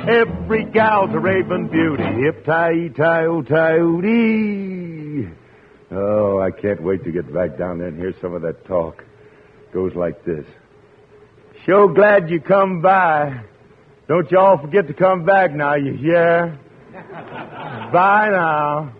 Every 0.09 0.65
gal's 0.65 1.13
a 1.13 1.19
raven 1.19 1.67
beauty, 1.67 2.03
hip 2.23 2.45
tie 2.45 2.87
tie 2.95 3.25
o 3.25 3.41
tie. 3.41 3.77
Oh, 5.91 6.39
I 6.39 6.51
can't 6.51 6.81
wait 6.81 7.03
to 7.03 7.11
get 7.11 7.33
back 7.33 7.57
down 7.57 7.79
there 7.79 7.87
and 7.87 7.97
hear 7.97 8.13
some 8.21 8.33
of 8.33 8.41
that 8.41 8.65
talk. 8.65 9.03
Goes 9.73 9.95
like 9.95 10.23
this. 10.25 10.45
Sure 11.65 11.93
glad 11.93 12.29
you 12.29 12.39
come 12.39 12.81
by. 12.81 13.41
Don't 14.07 14.31
y'all 14.31 14.57
forget 14.57 14.87
to 14.87 14.93
come 14.93 15.25
back 15.25 15.53
now, 15.53 15.75
you 15.75 15.93
hear? 15.93 16.57
Bye 17.91 18.29
now. 18.31 18.93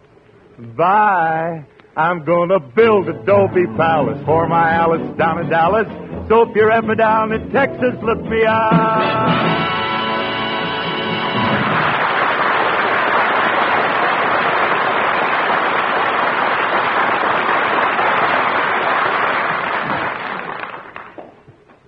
Bye. 0.76 1.66
I'm 1.98 2.24
gonna 2.26 2.60
build 2.60 3.10
a 3.10 3.20
Adobe 3.20 3.66
Palace 3.76 4.24
for 4.24 4.48
my 4.48 4.72
Alice 4.72 5.18
down 5.18 5.40
in 5.40 5.50
Dallas. 5.50 5.88
So 6.30 6.44
if 6.44 6.56
you're 6.56 6.72
ever 6.72 6.94
down 6.94 7.32
in 7.34 7.50
Texas, 7.50 7.96
look 8.04 8.22
me 8.22 8.46
up. 8.46 8.72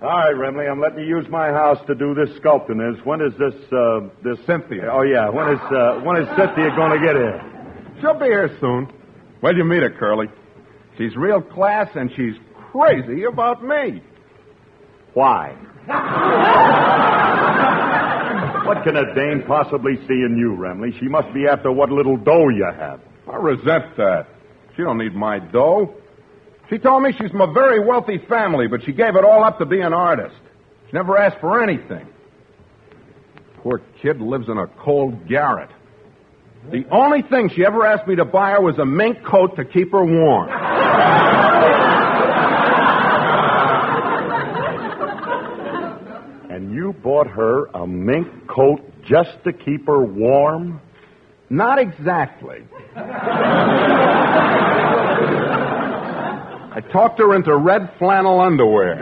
All 0.02 0.18
right, 0.18 0.34
Remley, 0.34 0.68
I'm 0.68 0.80
letting 0.80 0.98
you 0.98 1.06
use 1.06 1.28
my 1.30 1.50
house 1.50 1.78
to 1.86 1.94
do 1.94 2.14
this 2.14 2.30
sculpting. 2.40 2.82
Is 2.92 2.98
when 3.06 3.20
is 3.20 3.32
this 3.38 3.54
uh, 3.72 4.00
this 4.24 4.44
Cynthia. 4.44 4.90
Oh 4.92 5.02
yeah, 5.02 5.28
when 5.28 5.50
is 5.50 5.60
uh, 5.70 6.00
when 6.02 6.16
is 6.16 6.26
Cynthia 6.36 6.74
going 6.74 6.98
to 6.98 7.06
get 7.06 7.14
here? 7.14 7.40
She'll 8.00 8.18
be 8.18 8.26
here 8.26 8.50
soon. 8.58 8.99
Where'd 9.40 9.56
you 9.56 9.64
meet 9.64 9.82
her, 9.82 9.90
Curly? 9.90 10.26
She's 10.98 11.16
real 11.16 11.40
class 11.40 11.88
and 11.94 12.10
she's 12.14 12.34
crazy 12.72 13.24
about 13.24 13.64
me. 13.64 14.02
Why? 15.14 15.56
what 18.66 18.84
can 18.84 18.96
a 18.96 19.14
dame 19.14 19.42
possibly 19.46 19.96
see 20.06 20.22
in 20.22 20.36
you, 20.38 20.56
Remley? 20.58 20.98
She 21.00 21.08
must 21.08 21.32
be 21.32 21.46
after 21.46 21.72
what 21.72 21.90
little 21.90 22.16
dough 22.16 22.48
you 22.48 22.64
have. 22.64 23.00
I 23.30 23.36
resent 23.36 23.96
that. 23.96 24.26
She 24.76 24.82
don't 24.82 24.98
need 24.98 25.14
my 25.14 25.38
dough. 25.38 25.94
She 26.68 26.78
told 26.78 27.02
me 27.02 27.12
she's 27.18 27.30
from 27.30 27.40
a 27.40 27.52
very 27.52 27.84
wealthy 27.84 28.18
family, 28.28 28.68
but 28.68 28.84
she 28.84 28.92
gave 28.92 29.16
it 29.16 29.24
all 29.24 29.42
up 29.42 29.58
to 29.58 29.66
be 29.66 29.80
an 29.80 29.92
artist. 29.92 30.36
She 30.86 30.92
never 30.92 31.16
asked 31.16 31.40
for 31.40 31.62
anything. 31.62 32.06
Poor 33.62 33.80
kid 34.00 34.20
lives 34.20 34.48
in 34.48 34.58
a 34.58 34.66
cold 34.66 35.28
garret. 35.28 35.70
The 36.68 36.84
only 36.90 37.22
thing 37.22 37.48
she 37.54 37.64
ever 37.64 37.86
asked 37.86 38.06
me 38.06 38.16
to 38.16 38.24
buy 38.24 38.50
her 38.50 38.60
was 38.60 38.78
a 38.78 38.84
mink 38.84 39.24
coat 39.24 39.56
to 39.56 39.64
keep 39.64 39.92
her 39.92 40.04
warm. 40.04 40.48
And 46.50 46.74
you 46.74 46.92
bought 47.02 47.28
her 47.28 47.66
a 47.66 47.86
mink 47.86 48.28
coat 48.46 48.82
just 49.08 49.42
to 49.44 49.52
keep 49.52 49.86
her 49.86 50.02
warm? 50.02 50.82
Not 51.48 51.78
exactly. 51.78 52.58
I 56.72 56.80
talked 56.92 57.18
her 57.18 57.34
into 57.34 57.56
red 57.56 57.90
flannel 57.98 58.38
underwear. 58.40 58.96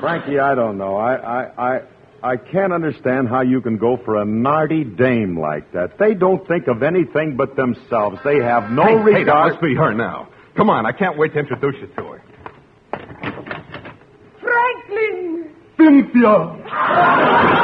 Frankie, 0.00 0.40
I 0.40 0.54
don't 0.56 0.76
know. 0.76 0.96
I, 0.96 1.14
I, 1.14 1.46
I, 1.56 1.82
I 2.24 2.36
can't 2.36 2.72
understand 2.72 3.28
how 3.28 3.40
you 3.40 3.60
can 3.60 3.78
go 3.78 3.96
for 4.04 4.16
a 4.16 4.24
narty 4.24 4.96
dame 4.96 5.38
like 5.38 5.72
that. 5.72 5.98
They 5.98 6.14
don't 6.14 6.46
think 6.46 6.68
of 6.68 6.82
anything 6.84 7.36
but 7.36 7.56
themselves. 7.56 8.18
They 8.24 8.36
have 8.36 8.70
no 8.70 8.84
hey, 8.84 8.90
hey, 8.90 8.98
that 8.98 9.18
regard. 9.18 9.52
must 9.54 9.62
be 9.62 9.74
her 9.74 9.92
now. 9.92 10.28
Come 10.56 10.70
on, 10.70 10.86
I 10.86 10.92
can't 10.92 11.18
wait 11.18 11.32
to 11.32 11.40
introduce 11.40 11.74
you 11.80 11.88
to 11.88 12.02
her. 12.04 12.22
Franklin! 14.40 15.50
Cynthia. 15.76 17.62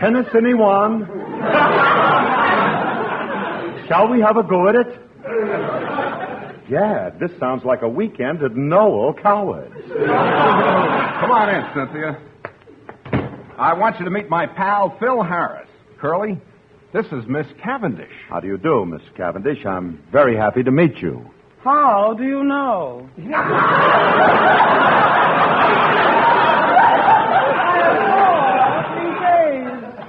Tennis, 0.00 0.26
anyone? 0.36 1.06
Shall 3.88 4.08
we 4.10 4.20
have 4.20 4.36
a 4.36 4.42
go 4.42 4.68
at 4.68 4.74
it? 4.74 5.00
Yeah, 6.68 7.10
this 7.20 7.30
sounds 7.38 7.64
like 7.64 7.82
a 7.82 7.88
weekend 7.88 8.42
at 8.42 8.56
Noel 8.56 9.12
Coward's. 9.14 9.74
Come 9.86 11.30
on 11.30 11.48
in, 11.50 11.64
Cynthia. 11.74 12.18
I 13.58 13.74
want 13.74 13.98
you 13.98 14.04
to 14.06 14.10
meet 14.10 14.28
my 14.30 14.46
pal, 14.46 14.96
Phil 14.98 15.22
Harris. 15.22 15.68
Curly, 16.00 16.40
this 16.92 17.06
is 17.06 17.26
Miss 17.28 17.46
Cavendish. 17.62 18.10
How 18.28 18.40
do 18.40 18.46
you 18.48 18.56
do, 18.56 18.84
Miss 18.86 19.02
Cavendish? 19.16 19.64
I'm 19.66 20.02
very 20.10 20.36
happy 20.36 20.62
to 20.62 20.70
meet 20.70 20.96
you. 21.02 21.30
How 21.62 22.14
do 22.14 22.24
you 22.24 22.42
know? 22.44 23.08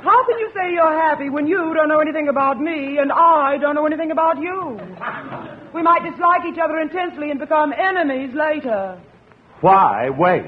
How 0.03 0.25
can 0.27 0.37
you 0.39 0.49
say 0.55 0.71
you're 0.71 0.93
happy 1.01 1.29
when 1.29 1.47
you 1.47 1.73
don't 1.73 1.87
know 1.87 1.99
anything 1.99 2.27
about 2.29 2.59
me 2.61 2.97
and 2.99 3.11
I 3.11 3.57
don't 3.59 3.75
know 3.75 3.85
anything 3.85 4.11
about 4.11 4.39
you? 4.39 4.79
We 5.75 5.83
might 5.83 6.09
dislike 6.09 6.45
each 6.47 6.57
other 6.57 6.79
intensely 6.79 7.31
and 7.31 7.37
become 7.37 7.73
enemies 7.73 8.33
later. 8.33 8.97
Why 9.59 10.09
wait? 10.09 10.45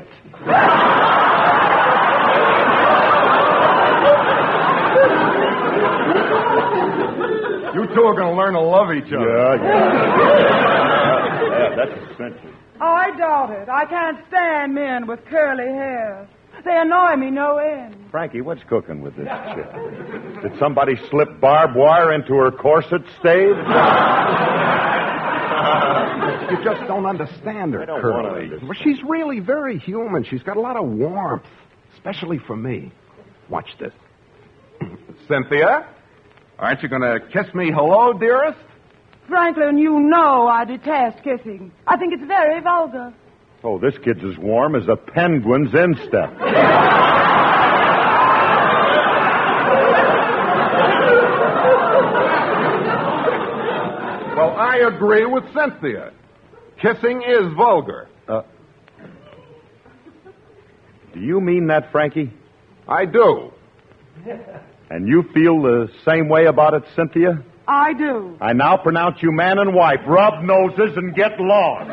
You 7.76 7.86
two 7.94 8.04
are 8.04 8.16
going 8.16 8.34
to 8.34 8.38
learn 8.38 8.54
to 8.54 8.62
love 8.62 8.94
each 8.94 9.12
other. 9.12 9.28
Yeah, 9.28 9.56
yeah. 9.62 9.94
yeah, 11.60 11.76
that's 11.76 12.12
essential. 12.12 12.52
I 12.80 13.12
doubt 13.18 13.52
it. 13.52 13.68
I 13.68 13.86
can't 13.86 14.18
stand 14.30 14.74
men 14.74 15.08
with 15.08 15.26
curly 15.26 15.66
hair. 15.66 16.28
They 16.64 16.76
annoy 16.76 17.18
me 17.18 17.32
no 17.32 17.58
end. 17.58 17.96
Frankie, 18.12 18.42
what's 18.42 18.64
cooking 18.64 19.02
with 19.02 19.16
this 19.18 19.28
chick? 19.54 20.42
Did 20.42 20.58
somebody 20.58 20.96
slip 21.10 21.40
barbed 21.42 21.76
wire 21.76 22.14
into 22.14 22.34
her 22.36 22.52
corset 22.52 23.02
stave? 23.20 23.56
You 26.52 26.64
just 26.64 26.82
don't 26.88 27.06
understand 27.06 27.74
her, 27.74 27.82
I 27.82 27.86
don't 27.86 28.02
wanna 28.04 28.30
Curly. 28.30 28.44
understand. 28.46 28.70
Well, 28.70 28.78
she's 28.84 28.98
really 29.08 29.40
very 29.40 29.78
human. 29.80 30.24
She's 30.24 30.44
got 30.44 30.58
a 30.58 30.62
lot 30.62 30.78
of 30.78 30.86
warmth, 30.88 31.44
especially 31.96 32.40
for 32.40 32.56
me. 32.56 32.92
Watch 33.50 33.70
this. 33.80 33.94
Cynthia, 35.28 35.88
aren't 36.60 36.82
you 36.84 36.90
going 36.90 37.02
to 37.02 37.20
kiss 37.32 37.54
me 37.54 37.72
hello, 37.74 38.14
dearest? 38.14 38.60
Franklin, 39.28 39.78
you 39.78 40.00
know 40.00 40.48
I 40.48 40.64
detest 40.66 41.24
kissing. 41.24 41.72
I 41.86 41.98
think 41.98 42.14
it's 42.14 42.24
very 42.26 42.62
vulgar. 42.62 43.14
Oh, 43.64 43.78
this 43.80 43.96
kid's 44.04 44.24
as 44.24 44.38
warm 44.38 44.76
as 44.76 44.88
a 44.88 44.96
penguin's 44.96 45.74
instep. 45.74 46.32
Well, 54.38 54.52
I 54.78 54.88
agree 54.88 55.26
with 55.26 55.44
Cynthia. 55.56 56.12
Kissing 56.80 57.24
is 57.24 57.52
vulgar. 57.56 58.08
Uh, 58.28 58.44
do 61.14 61.20
you 61.20 61.42
mean 61.42 61.68
that, 61.68 61.92
Frankie? 61.92 62.32
I 62.88 63.06
do. 63.06 63.52
And 64.90 65.08
you 65.08 65.24
feel 65.34 65.62
the 65.62 65.90
same 66.06 66.30
way 66.30 66.46
about 66.46 66.76
it, 66.76 66.84
Cynthia? 66.96 67.44
I 67.68 67.94
do. 67.94 68.38
I 68.40 68.54
now 68.54 68.78
pronounce 68.78 69.22
you 69.24 69.32
man 69.32 69.58
and 69.58 69.74
wife. 69.74 70.00
Rub 70.06 70.44
noses 70.44 70.96
and 70.96 71.16
get 71.16 71.40
lost. 71.40 71.90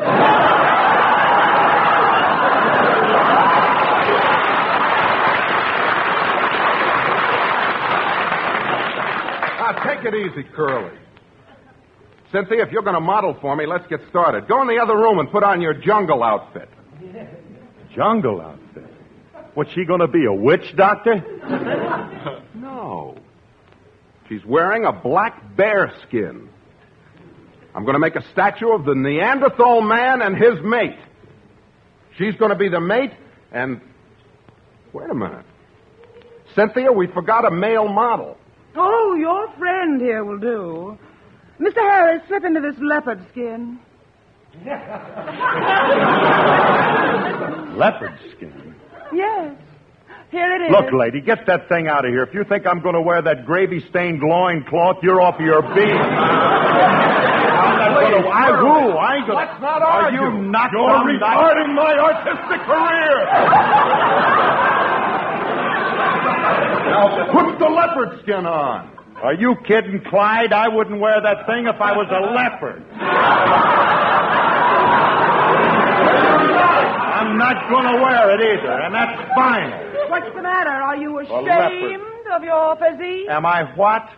Now, 9.57 9.71
take 9.83 10.05
it 10.05 10.13
easy, 10.13 10.43
Curly. 10.55 10.95
Cynthia, 12.35 12.65
if 12.65 12.71
you're 12.71 12.81
going 12.81 12.95
to 12.95 12.99
model 12.99 13.37
for 13.39 13.55
me, 13.55 13.65
let's 13.65 13.87
get 13.87 14.01
started. 14.09 14.45
Go 14.49 14.61
in 14.61 14.67
the 14.67 14.77
other 14.77 14.97
room 14.97 15.19
and 15.19 15.31
put 15.31 15.41
on 15.41 15.61
your 15.61 15.73
jungle 15.73 16.21
outfit. 16.21 16.67
Jungle 17.95 18.41
outfit. 18.41 18.93
What's 19.53 19.71
she 19.71 19.85
going 19.85 20.01
to 20.01 20.07
be, 20.09 20.25
a 20.25 20.33
witch 20.33 20.75
doctor? 20.75 21.23
No. 22.55 23.15
She's 24.27 24.43
wearing 24.43 24.85
a 24.85 24.91
black 24.91 25.55
bear 25.55 25.93
skin. 26.07 26.49
I'm 27.75 27.83
going 27.83 27.93
to 27.93 27.99
make 27.99 28.15
a 28.15 28.27
statue 28.31 28.73
of 28.73 28.85
the 28.85 28.95
Neanderthal 28.95 29.81
man 29.81 30.21
and 30.21 30.35
his 30.35 30.55
mate. 30.63 30.97
She's 32.17 32.35
going 32.35 32.49
to 32.49 32.57
be 32.57 32.67
the 32.67 32.81
mate, 32.81 33.11
and. 33.51 33.79
Wait 34.93 35.09
a 35.09 35.13
minute. 35.13 35.45
Cynthia, 36.55 36.91
we 36.91 37.07
forgot 37.07 37.45
a 37.45 37.51
male 37.51 37.87
model. 37.87 38.35
Oh, 38.75 39.15
your 39.19 39.47
friend 39.57 40.01
here 40.01 40.25
will 40.25 40.39
do. 40.39 40.97
Mr. 41.59 41.75
Harris, 41.77 42.21
slip 42.27 42.43
into 42.43 42.59
this 42.61 42.75
leopard 42.81 43.19
skin. 43.31 43.79
Leopard 47.75 48.17
skin. 48.35 48.73
Yes. 49.13 49.53
Here 50.31 50.55
it 50.55 50.61
is. 50.65 50.71
Look, 50.71 50.91
lady, 50.93 51.19
get 51.21 51.45
that 51.47 51.67
thing 51.69 51.87
out 51.87 52.05
of 52.05 52.11
here. 52.11 52.23
If 52.23 52.33
you 52.33 52.43
think 52.45 52.65
I'm 52.65 52.81
going 52.81 52.95
to 52.95 53.01
wear 53.01 53.21
that 53.21 53.45
gravy-stained 53.45 54.21
loincloth, 54.21 54.97
you're 55.03 55.21
off 55.21 55.39
your 55.39 55.61
beam. 55.61 55.97
I'm 55.97 57.93
going 57.93 58.23
to. 58.23 58.27
I 58.29 58.51
will. 58.51 58.97
I 58.97 59.15
ain't 59.17 59.27
going 59.27 59.37
Let's 59.39 59.61
not 59.61 59.81
Are 59.81 60.03
argue. 60.07 60.21
you 60.21 60.31
not 60.51 60.71
You're 60.71 60.89
I'm 60.89 61.19
not- 61.19 61.21
retarding 61.21 61.75
my 61.75 61.93
artistic 61.99 62.61
career. 62.65 63.25
now 66.89 67.05
put 67.31 67.59
the 67.59 67.67
leopard 67.67 68.19
skin 68.23 68.45
on. 68.45 68.91
Are 69.23 69.33
you 69.33 69.55
kidding, 69.65 70.01
Clyde? 70.09 70.51
I 70.53 70.67
wouldn't 70.67 70.99
wear 70.99 71.21
that 71.21 71.45
thing 71.47 71.67
if 71.67 71.79
I 71.79 71.93
was 71.95 72.07
a 72.11 72.19
leopard. 72.35 72.83
I'm 77.15 77.37
not 77.37 77.69
going 77.69 77.85
to 77.95 78.01
wear 78.03 78.31
it 78.35 78.41
either, 78.59 78.71
and 78.81 78.93
that's 78.93 79.17
final. 79.35 80.09
What's 80.09 80.35
the 80.35 80.41
matter? 80.41 80.69
Are 80.69 80.97
you 80.97 81.19
ashamed 81.19 82.01
of 82.31 82.43
your 82.43 82.75
physique? 82.75 83.29
Am 83.29 83.45
I 83.45 83.63
what? 83.75 84.09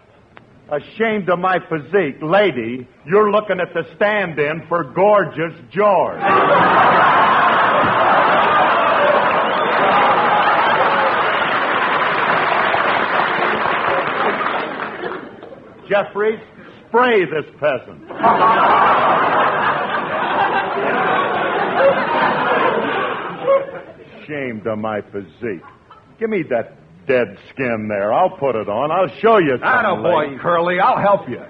Ashamed 0.69 1.29
of 1.29 1.39
my 1.39 1.59
physique. 1.69 2.17
Lady, 2.21 2.87
you're 3.05 3.31
looking 3.31 3.59
at 3.61 3.73
the 3.73 3.83
stand-in 3.95 4.65
for 4.67 4.83
Gorgeous 4.83 5.53
George. 5.71 6.19
Jeffries, 15.89 16.39
spray 16.87 17.25
this 17.25 17.45
peasant. 17.59 18.03
Ashamed 24.23 24.67
of 24.67 24.79
my 24.79 25.01
physique. 25.11 25.63
Give 26.19 26.29
me 26.29 26.43
that 26.49 26.75
dead 27.07 27.37
skin 27.49 27.87
there. 27.89 28.13
I'll 28.13 28.37
put 28.37 28.55
it 28.55 28.67
on. 28.67 28.91
I'll 28.91 29.07
show 29.19 29.37
you. 29.37 29.57
Attaboy. 29.61 30.39
Curly. 30.41 30.79
I'll 30.79 30.99
help 30.99 31.29
you. 31.29 31.41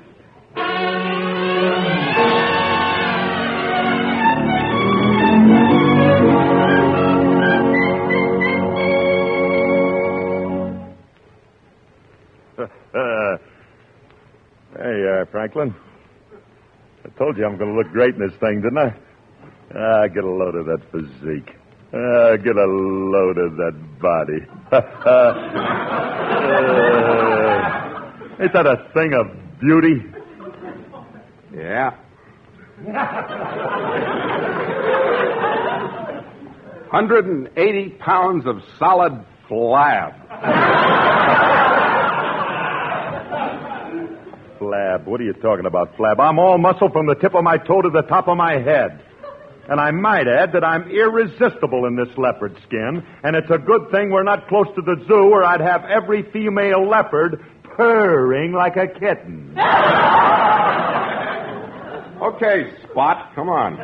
Uh, 15.22 15.26
Franklin. 15.32 15.74
I 17.06 17.10
told 17.18 17.38
you 17.38 17.46
I'm 17.46 17.58
going 17.58 17.72
to 17.72 17.78
look 17.78 17.92
great 17.92 18.16
in 18.16 18.20
this 18.20 18.36
thing, 18.40 18.62
didn't 18.62 18.78
I? 18.78 18.94
Ah, 19.76 20.08
get 20.08 20.24
a 20.24 20.30
load 20.30 20.56
of 20.56 20.66
that 20.66 20.82
physique. 20.92 21.56
Ah, 21.94 22.36
get 22.38 22.56
a 22.58 22.66
load 22.66 23.38
of 23.38 23.56
that 23.58 24.00
body. 24.00 24.46
Uh, 26.48 28.12
ain't 28.40 28.54
that 28.54 28.66
a 28.68 28.90
thing 28.94 29.14
of 29.14 29.28
beauty? 29.60 30.04
Yeah. 31.56 31.92
Hundred 36.92 37.26
and 37.26 37.50
eighty 37.58 37.90
pounds 37.90 38.46
of 38.46 38.62
solid 38.78 39.26
flab. 39.50 40.14
Flab. 44.98 45.06
What 45.06 45.22
are 45.22 45.24
you 45.24 45.34
talking 45.34 45.66
about, 45.66 45.96
Flab? 45.98 46.20
I'm 46.20 46.40
all 46.40 46.58
muscle 46.58 46.90
from 46.90 47.08
the 47.08 47.16
tip 47.16 47.36
of 47.36 47.44
my 47.44 47.58
toe 47.58 47.82
to 47.82 47.90
the 47.90 48.04
top 48.04 48.28
of 48.28 48.38
my 48.38 48.54
head. 48.54 49.04
And 49.70 49.82
I 49.82 49.92
might 49.92 50.28
add 50.28 50.54
that 50.54 50.64
I'm 50.64 50.90
irresistible 50.90 51.86
in 51.88 51.98
this 51.98 52.08
leopard 52.18 52.56
skin, 52.66 53.04
and 53.24 53.36
it's 53.36 53.50
a 53.50 53.58
good 53.58 53.92
thing 53.92 54.12
we're 54.12 54.24
not 54.24 54.48
close 54.48 54.68
to 54.76 54.82
the 54.82 54.96
zoo 55.08 55.30
where 55.30 55.44
I'd 55.44 55.60
have 55.60 55.84
every 55.84 56.24
female 56.32 56.88
leopard 56.88 57.44
purring 57.76 58.54
like 58.54 58.78
a 58.78 58.88
kitten. 58.88 59.58
Okay, 62.18 62.74
Spot, 62.90 63.32
come 63.36 63.48
on. 63.48 63.78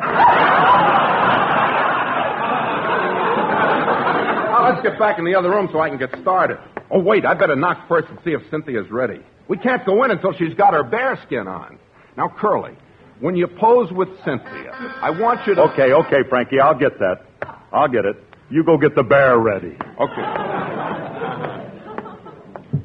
Now, 4.50 4.68
let's 4.68 4.82
get 4.82 4.98
back 4.98 5.20
in 5.20 5.24
the 5.24 5.36
other 5.36 5.50
room 5.50 5.68
so 5.70 5.78
I 5.78 5.88
can 5.88 5.98
get 5.98 6.10
started. 6.20 6.58
Oh, 6.90 6.98
wait, 6.98 7.24
I 7.24 7.34
better 7.34 7.54
knock 7.54 7.86
first 7.86 8.08
and 8.08 8.18
see 8.24 8.32
if 8.32 8.42
Cynthia's 8.50 8.90
ready. 8.90 9.20
We 9.48 9.58
can't 9.58 9.84
go 9.84 10.04
in 10.04 10.10
until 10.10 10.32
she's 10.32 10.54
got 10.54 10.74
her 10.74 10.82
bearskin 10.82 11.46
on. 11.46 11.78
Now, 12.16 12.32
Curly, 12.38 12.76
when 13.20 13.36
you 13.36 13.46
pose 13.46 13.92
with 13.92 14.08
Cynthia, 14.24 14.72
I 15.00 15.10
want 15.10 15.46
you 15.46 15.54
to. 15.54 15.62
Okay, 15.72 15.92
okay, 15.92 16.28
Frankie, 16.28 16.60
I'll 16.60 16.78
get 16.78 16.98
that. 16.98 17.26
I'll 17.72 17.88
get 17.88 18.04
it. 18.04 18.16
You 18.50 18.64
go 18.64 18.76
get 18.78 18.94
the 18.94 19.02
bear 19.02 19.38
ready. 19.38 19.76
Okay. 20.00 21.24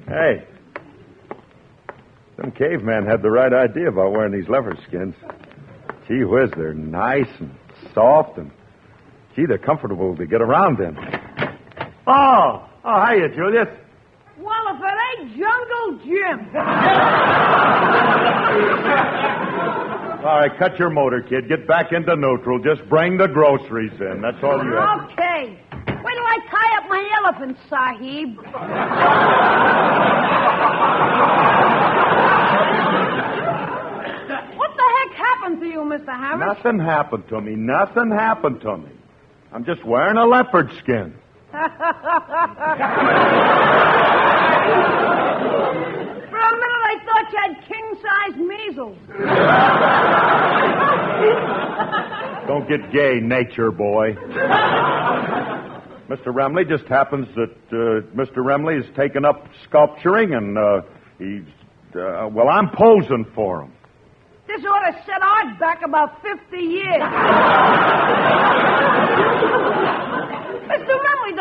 Hey. 0.08 0.48
Some 2.42 2.52
caveman 2.52 3.06
had 3.06 3.22
the 3.22 3.30
right 3.30 3.54
idea 3.54 3.90
about 3.90 4.12
wearing 4.12 4.32
these 4.32 4.50
leopard 4.50 4.80
skins. 4.88 5.14
Gee 6.08 6.24
whiz, 6.24 6.50
they're 6.56 6.74
nice 6.74 7.30
and 7.40 7.54
soft 7.94 8.38
and 8.38 8.50
gee, 9.36 9.46
they're 9.46 9.58
comfortable 9.58 10.16
to 10.16 10.26
get 10.26 10.42
around 10.42 10.80
in. 10.80 10.98
Oh, 12.08 12.68
oh, 12.84 13.06
hiya, 13.06 13.30
Julius. 13.36 13.68
Well, 14.40 14.64
if 14.70 14.82
it 14.82 15.20
ain't 15.20 15.38
Jim. 15.98 16.50
All 20.20 20.36
right, 20.40 20.52
cut 20.60 20.78
your 20.78 20.90
motor, 20.90 21.22
kid. 21.22 21.48
Get 21.48 21.66
back 21.68 21.92
into 21.94 22.16
neutral. 22.16 22.60
Just 22.60 22.88
bring 22.90 23.18
the 23.18 23.28
groceries 23.28 23.94
in. 24.00 24.22
That's 24.22 24.38
all 24.44 24.64
you 24.64 24.74
have. 24.74 25.10
Okay. 25.12 25.58
Wait 25.72 26.14
till 26.14 26.28
I 26.28 26.38
tie 26.52 26.78
up 26.78 26.90
my 26.90 27.10
elephant, 27.24 27.58
Sahib. 27.70 28.38
What 34.58 34.72
the 34.76 34.84
heck 34.98 35.12
happened 35.18 35.60
to 35.62 35.68
you, 35.68 35.80
Mr. 35.80 36.08
Harris? 36.08 36.56
Nothing 36.58 36.80
happened 36.80 37.28
to 37.30 37.42
me. 37.42 37.56
Nothing 37.56 38.12
happened 38.12 38.62
to 38.62 38.78
me. 38.78 38.92
I'm 39.52 39.66
just 39.66 39.84
wearing 39.86 40.18
a 40.18 40.26
leopard 40.26 40.72
skin. 40.80 41.16
For 41.52 41.58
a 46.38 46.54
minute, 46.54 46.84
I 46.86 46.96
thought 47.06 47.26
you 47.32 47.40
had 47.42 47.54
king-size 47.68 48.36
measles. 48.38 48.98
Don't 52.48 52.68
get 52.68 52.92
gay, 52.92 53.20
nature 53.22 53.72
boy. 53.72 54.14
Mr. 56.10 56.28
Remley 56.28 56.68
just 56.68 56.86
happens 56.86 57.28
that 57.36 57.52
uh, 57.72 58.02
Mr. 58.16 58.38
Remley 58.38 58.84
has 58.84 58.96
taken 58.96 59.26
up 59.26 59.48
sculpturing, 59.68 60.34
and 60.34 60.58
uh, 60.58 60.82
he's 61.18 61.44
uh, 61.96 62.30
well, 62.32 62.50
I'm 62.50 62.70
posing 62.76 63.26
for 63.34 63.64
him. 63.64 63.74
This 64.48 64.64
ought 64.66 64.92
to 64.92 65.04
set 65.06 65.22
art 65.22 65.60
back 65.60 65.82
about 65.84 66.22
50 66.22 66.58
years. 66.58 67.02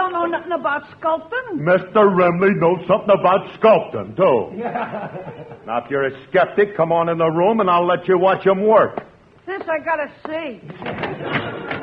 Mr. 0.08 0.12
Don't 0.12 0.30
know 0.30 0.38
nothing 0.38 0.52
about 0.52 0.82
sculpting. 1.00 1.60
Mr. 1.60 2.08
Remley 2.14 2.56
knows 2.56 2.86
something 2.86 3.10
about 3.10 3.46
sculpting 3.60 4.16
too. 4.16 4.56
now, 5.66 5.84
if 5.84 5.90
you're 5.90 6.06
a 6.06 6.26
skeptic, 6.28 6.76
come 6.76 6.92
on 6.92 7.08
in 7.08 7.18
the 7.18 7.30
room, 7.30 7.60
and 7.60 7.68
I'll 7.68 7.86
let 7.86 8.08
you 8.08 8.18
watch 8.18 8.46
him 8.46 8.66
work. 8.66 9.04
This 9.46 9.62
I 9.62 9.78
gotta 9.84 10.10
see. 10.26 10.60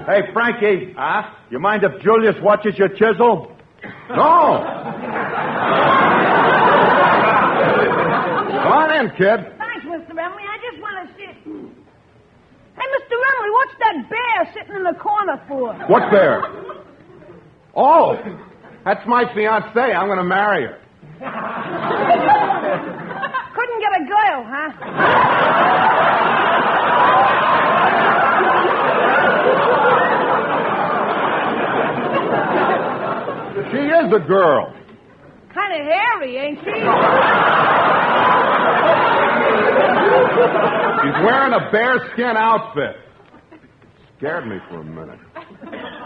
Hey, 0.06 0.32
Frankie. 0.34 0.94
Huh? 0.98 1.32
You 1.50 1.60
mind 1.60 1.84
if 1.84 2.02
Julius 2.04 2.36
watches 2.42 2.78
your 2.78 2.90
chisel? 2.90 3.52
No! 4.10 4.62
Come 8.62 8.74
on 8.74 9.06
in, 9.06 9.10
kid. 9.18 9.54
Thanks, 9.58 9.86
Mr. 9.86 10.14
Remley. 10.14 10.46
I 10.46 10.58
just 10.70 10.82
want 10.82 11.10
to 11.10 11.16
see 11.16 11.24
it. 11.24 11.38
Hey, 12.76 12.88
Mr. 12.94 13.16
Remley, 13.18 13.52
what's 13.54 13.76
that 13.80 14.10
bear 14.10 14.54
sitting 14.54 14.76
in 14.76 14.84
the 14.84 14.98
corner 15.00 15.42
for? 15.48 15.74
What 15.88 16.12
bear? 16.12 16.76
Oh, 17.76 18.16
that's 18.86 19.06
my 19.08 19.26
fiancée. 19.26 19.96
I'm 19.96 20.08
going 20.08 20.18
to 20.18 20.24
marry 20.24 20.66
her. 20.66 20.80
Couldn't 23.54 23.80
get 23.80 24.02
a 24.02 24.06
girl, 24.06 24.46
huh? 24.48 24.72
She 33.72 33.78
is 33.78 34.14
a 34.14 34.20
girl. 34.28 34.74
Kind 35.54 35.74
of 35.74 35.88
hairy, 35.88 36.38
ain't 36.38 36.60
she? 36.60 36.72
She's 41.02 41.18
wearing 41.24 41.54
a 41.54 41.72
bearskin 41.72 42.36
outfit. 42.38 42.96
Scared 44.18 44.46
me 44.48 44.58
for 44.70 44.82
a 44.82 44.84
minute. 44.84 45.20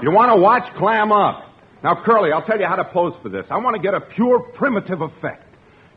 You 0.01 0.11
want 0.11 0.31
to 0.31 0.39
watch? 0.39 0.63
Clam 0.77 1.11
up. 1.11 1.48
Now, 1.83 2.01
Curly, 2.03 2.31
I'll 2.31 2.45
tell 2.45 2.59
you 2.59 2.65
how 2.67 2.75
to 2.75 2.85
pose 2.85 3.13
for 3.21 3.29
this. 3.29 3.45
I 3.49 3.57
want 3.57 3.75
to 3.75 3.81
get 3.81 3.93
a 3.93 4.01
pure 4.01 4.39
primitive 4.55 5.01
effect. 5.01 5.45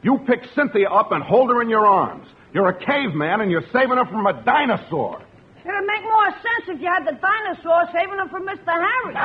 You 0.03 0.19
pick 0.27 0.41
Cynthia 0.55 0.89
up 0.89 1.13
and 1.13 1.23
hold 1.23 1.51
her 1.51 1.63
in 1.63 1.69
your 1.69 1.87
arms. 1.87 2.27
You're 2.53 2.69
a 2.69 2.85
caveman 2.85 3.41
and 3.41 3.51
you're 3.51 3.67
saving 3.73 3.97
her 3.97 4.05
from 4.07 4.27
a 4.27 4.33
dinosaur. 4.45 5.23
It'd 5.65 5.87
make 5.87 6.03
more 6.03 6.31
sense 6.31 6.69
if 6.69 6.81
you 6.81 6.89
had 6.89 7.07
the 7.07 7.19
dinosaur 7.19 7.87
saving 7.93 8.19
her 8.19 8.29
from 8.29 8.47
Mr. 8.47 8.67
Harris. 8.67 9.17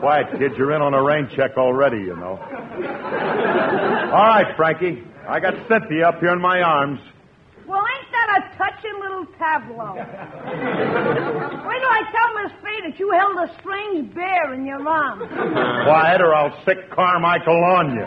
Quiet, 0.00 0.38
kid. 0.38 0.52
You're 0.56 0.72
in 0.72 0.82
on 0.82 0.94
a 0.94 1.02
rain 1.02 1.28
check 1.34 1.56
already, 1.56 1.98
you 1.98 2.14
know. 2.14 2.38
All 4.12 4.28
right, 4.28 4.54
Frankie. 4.56 5.02
I 5.28 5.40
got 5.40 5.54
Cynthia 5.68 6.08
up 6.08 6.20
here 6.20 6.32
in 6.32 6.40
my 6.40 6.60
arms. 6.60 7.00
Well, 7.66 7.80
ain't 7.80 8.12
that 8.12 8.13
a 8.13 8.13
touching 8.56 8.94
little 9.00 9.26
tableau? 9.38 9.94
Wait 9.94 11.80
till 11.80 11.94
I 11.94 12.02
tell 12.12 12.30
Miss 12.42 12.52
Faye 12.62 12.80
that 12.90 12.98
you 12.98 13.10
held 13.10 13.36
a 13.48 13.52
strange 13.60 14.14
bear 14.14 14.54
in 14.54 14.64
your 14.66 14.86
arms. 14.86 15.28
Quiet, 15.28 16.20
or 16.20 16.34
I'll 16.34 16.64
sick 16.64 16.90
Carmichael 16.90 17.62
on 17.64 17.94
you. 17.94 18.04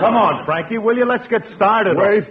Come 0.00 0.16
on, 0.16 0.44
Frankie, 0.44 0.78
will 0.78 0.96
you? 0.96 1.04
Let's 1.06 1.26
get 1.28 1.42
started. 1.56 1.96
Wait. 1.96 2.24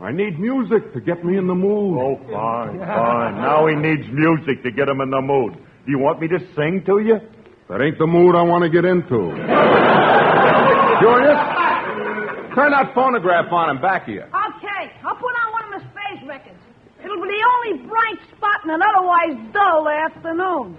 I 0.00 0.12
need 0.12 0.38
music 0.38 0.92
to 0.94 1.00
get 1.00 1.24
me 1.24 1.36
in 1.38 1.48
the 1.48 1.54
mood. 1.56 1.98
Oh, 1.98 2.16
fine, 2.30 2.78
fine. 2.78 3.34
Now 3.34 3.66
he 3.66 3.74
needs 3.74 4.06
music 4.12 4.62
to 4.62 4.70
get 4.70 4.88
him 4.88 5.00
in 5.00 5.10
the 5.10 5.20
mood. 5.20 5.54
Do 5.54 5.90
you 5.90 5.98
want 5.98 6.20
me 6.20 6.28
to 6.28 6.38
sing 6.54 6.84
to 6.86 7.00
you? 7.00 7.18
That 7.68 7.82
ain't 7.82 7.98
the 7.98 8.06
mood 8.06 8.36
I 8.36 8.42
want 8.42 8.62
to 8.62 8.70
get 8.70 8.84
into. 8.84 9.34
Julius, 11.02 11.38
turn 12.54 12.70
that 12.72 12.92
phonograph 12.94 13.50
on 13.52 13.70
and 13.70 13.80
back 13.82 14.02
of 14.08 14.14
you. 14.14 14.22
Okay, 14.22 14.82
I'll 15.04 15.16
put 15.16 15.34
on 15.34 15.52
one 15.52 15.64
of 15.64 15.70
Miss 15.82 15.86
Faye's 15.94 16.22
records. 16.28 16.58
It'll 17.08 17.22
be 17.22 17.28
the 17.28 17.44
only 17.56 17.88
bright 17.88 18.20
spot 18.36 18.64
in 18.64 18.70
an 18.70 18.82
otherwise 18.84 19.38
dull 19.54 19.88
afternoon. 19.88 20.76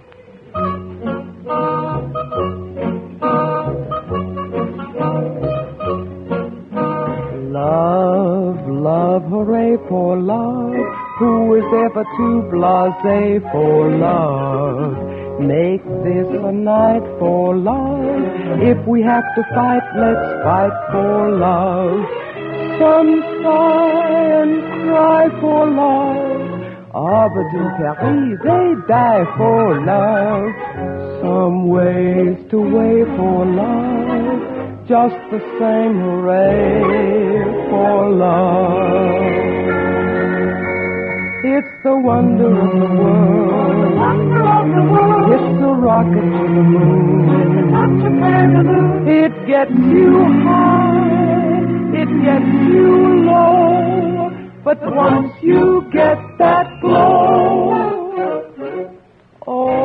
Love, 7.50 8.68
love, 8.68 9.22
hooray 9.24 9.76
for 9.88 10.16
love. 10.20 10.72
Who 11.18 11.56
is 11.56 11.64
ever 11.66 12.04
too 12.16 12.42
blase 12.52 13.42
for 13.50 13.90
love? 13.90 15.40
Make 15.40 15.82
this 16.04 16.28
a 16.30 16.52
night 16.52 17.02
for 17.18 17.56
love. 17.56 18.62
If 18.62 18.86
we 18.86 19.02
have 19.02 19.24
to 19.34 19.42
fight, 19.52 19.82
let's 19.98 20.44
fight 20.44 20.70
for 20.92 21.30
love. 21.32 22.06
And 22.82 24.79
cry 24.90 25.24
for 25.40 25.62
love. 25.70 26.50
Arbor 26.92 27.44
du 27.52 27.62
Paris, 27.78 28.38
they 28.46 28.68
die 28.88 29.24
for 29.36 29.64
love. 29.90 30.50
Some 31.22 31.68
ways 31.68 32.36
to 32.50 32.58
wait 32.76 33.06
for 33.16 33.46
love. 33.46 34.40
Just 34.88 35.18
the 35.30 35.40
same 35.60 35.94
hooray 36.00 36.82
for 37.70 38.10
love. 38.24 39.22
It's 41.54 41.72
the 41.84 41.96
wonder 41.96 42.52
of 42.66 42.72
the 42.82 42.90
world. 43.00 44.00
It's 45.34 45.50
the 45.62 45.72
rocket 45.86 46.26
to 46.38 46.44
the 46.56 46.64
moon. 46.74 47.20
It 49.22 49.34
gets 49.46 49.70
you 49.70 50.12
high. 50.44 51.60
It 52.02 52.10
gets 52.26 52.50
you 52.74 52.90
low. 53.30 54.19
But 54.62 54.78
once 54.82 55.32
you 55.42 55.88
get 55.90 56.18
that 56.38 56.66
glow, 56.82 58.20
oh, 59.46 59.80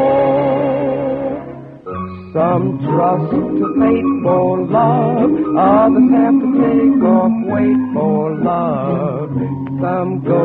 some 2.33 2.79
trust 2.83 3.31
to 3.31 3.65
fate 3.79 4.11
for 4.21 4.67
love. 4.67 5.31
Others 5.55 6.11
have 6.11 6.35
to 6.43 6.49
take 6.59 7.03
off 7.07 7.31
weight 7.47 7.83
for 7.93 8.35
love. 8.43 9.31
Some 9.79 10.21
go 10.25 10.43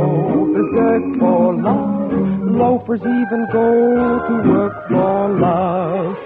berserk 0.55 1.05
for 1.19 1.55
love. 1.61 2.13
Loafers 2.55 3.01
even 3.01 3.47
go 3.53 3.69
to 4.29 4.35
work 4.49 4.75
for 4.89 5.29
love. 5.41 6.17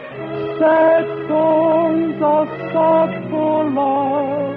Sad 0.58 1.04
songs 1.28 2.22
are 2.22 2.48
sought 2.72 3.30
for 3.30 3.70
love. 3.70 4.53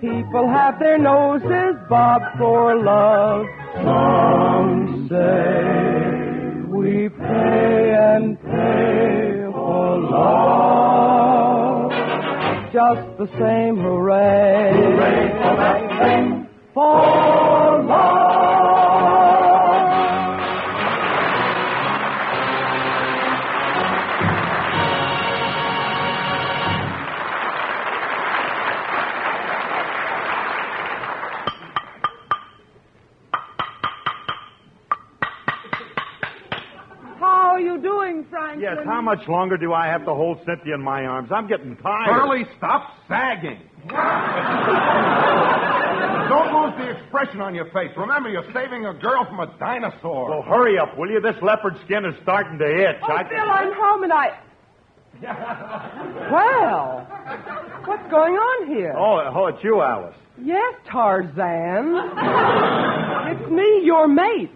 People 0.00 0.48
have 0.48 0.78
their 0.78 0.96
noses 0.96 1.74
bobbed 1.88 2.38
for 2.38 2.76
love. 2.84 3.44
Some 3.82 5.08
say 5.10 6.62
we 6.68 7.08
pay 7.08 7.94
and 7.98 8.40
pay 8.40 9.44
for 9.50 9.98
love. 9.98 11.90
Just 12.72 13.18
the 13.18 13.26
same 13.40 13.76
hooray. 13.76 14.72
Hooray 14.72 15.32
for 15.32 15.56
that 15.56 15.80
thing. 16.00 16.46
For 16.74 17.77
Franklin? 38.58 38.84
Yes, 38.84 38.86
how 38.86 39.00
much 39.00 39.26
longer 39.28 39.56
do 39.56 39.72
I 39.72 39.86
have 39.86 40.04
to 40.04 40.14
hold 40.14 40.38
Cynthia 40.46 40.74
in 40.74 40.82
my 40.82 41.04
arms? 41.04 41.30
I'm 41.32 41.48
getting 41.48 41.76
tired. 41.76 42.08
Curly, 42.08 42.44
stop 42.56 42.94
sagging. 43.08 43.60
Don't 46.28 46.52
lose 46.52 46.74
the 46.76 46.90
expression 47.00 47.40
on 47.40 47.54
your 47.54 47.70
face. 47.70 47.90
Remember, 47.96 48.28
you're 48.28 48.50
saving 48.52 48.84
a 48.86 48.92
girl 48.94 49.24
from 49.24 49.40
a 49.40 49.46
dinosaur. 49.58 50.30
Well, 50.30 50.42
hurry 50.42 50.78
up, 50.78 50.96
will 50.98 51.10
you? 51.10 51.20
This 51.20 51.36
leopard 51.42 51.78
skin 51.84 52.04
is 52.04 52.14
starting 52.22 52.58
to 52.58 52.66
itch. 52.66 52.96
Oh, 53.02 53.12
I 53.12 53.22
Bill, 53.22 53.48
I'm 53.48 53.72
home 53.72 54.02
and 54.04 54.12
I. 54.12 54.38
well, 56.30 57.06
what's 57.86 58.10
going 58.10 58.34
on 58.34 58.68
here? 58.68 58.94
Oh, 58.96 59.20
oh, 59.34 59.46
it's 59.46 59.64
you, 59.64 59.80
Alice. 59.80 60.14
Yes, 60.40 60.74
Tarzan. 60.90 61.96
it's 63.40 63.50
me, 63.50 63.80
your 63.84 64.06
mate. 64.06 64.50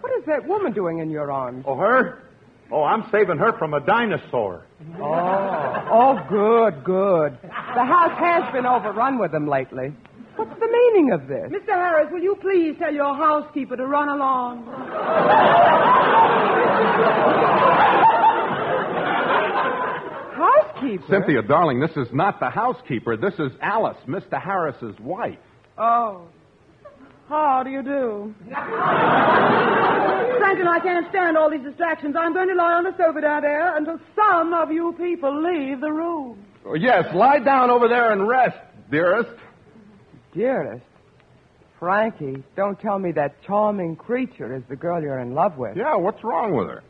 What 0.00 0.12
is 0.18 0.24
that 0.26 0.48
woman 0.48 0.72
doing 0.72 0.98
in 0.98 1.10
your 1.10 1.30
arms? 1.30 1.64
Oh, 1.68 1.76
her? 1.76 2.29
Oh, 2.72 2.82
I'm 2.84 3.04
saving 3.10 3.38
her 3.38 3.56
from 3.58 3.74
a 3.74 3.80
dinosaur. 3.80 4.64
Oh, 4.98 5.88
oh, 5.90 6.18
good, 6.28 6.84
good. 6.84 7.38
The 7.42 7.84
house 7.84 8.16
has 8.18 8.52
been 8.52 8.64
overrun 8.66 9.18
with 9.18 9.32
them 9.32 9.48
lately. 9.48 9.92
What's 10.36 10.58
the 10.58 10.68
meaning 10.68 11.12
of 11.12 11.26
this? 11.26 11.50
Mr. 11.50 11.74
Harris, 11.74 12.08
will 12.12 12.22
you 12.22 12.36
please 12.40 12.76
tell 12.78 12.94
your 12.94 13.14
housekeeper 13.14 13.76
to 13.76 13.86
run 13.86 14.08
along? 14.08 14.64
Housekeeper? 20.36 21.04
Cynthia, 21.10 21.42
darling, 21.42 21.80
this 21.80 21.96
is 21.96 22.08
not 22.12 22.40
the 22.40 22.50
housekeeper. 22.50 23.16
This 23.16 23.34
is 23.34 23.52
Alice, 23.60 23.98
Mr. 24.06 24.40
Harris's 24.40 24.98
wife. 25.00 25.38
Oh. 25.76 26.22
How 27.30 27.62
do 27.62 27.70
you 27.70 27.82
do? 27.84 28.34
Franklin, 30.38 30.66
I 30.66 30.80
can't 30.82 31.08
stand 31.10 31.38
all 31.38 31.48
these 31.48 31.62
distractions. 31.62 32.16
I'm 32.18 32.34
going 32.34 32.48
to 32.48 32.54
lie 32.56 32.72
on 32.72 32.82
the 32.82 32.90
sofa 32.98 33.20
down 33.20 33.42
there 33.42 33.76
until 33.76 34.00
some 34.16 34.52
of 34.52 34.72
you 34.72 34.92
people 34.98 35.40
leave 35.40 35.80
the 35.80 35.92
room. 35.92 36.44
Oh, 36.66 36.74
yes, 36.74 37.04
lie 37.14 37.38
down 37.38 37.70
over 37.70 37.86
there 37.86 38.10
and 38.10 38.26
rest, 38.26 38.58
dearest. 38.90 39.30
Dearest. 40.34 40.84
Frankie, 41.78 42.42
don't 42.56 42.78
tell 42.80 42.98
me 42.98 43.12
that 43.12 43.40
charming 43.44 43.94
creature 43.94 44.56
is 44.56 44.64
the 44.68 44.74
girl 44.74 45.00
you're 45.00 45.20
in 45.20 45.32
love 45.32 45.56
with. 45.56 45.76
Yeah, 45.76 45.94
what's 45.96 46.24
wrong 46.24 46.56
with 46.56 46.66
her? 46.66 46.82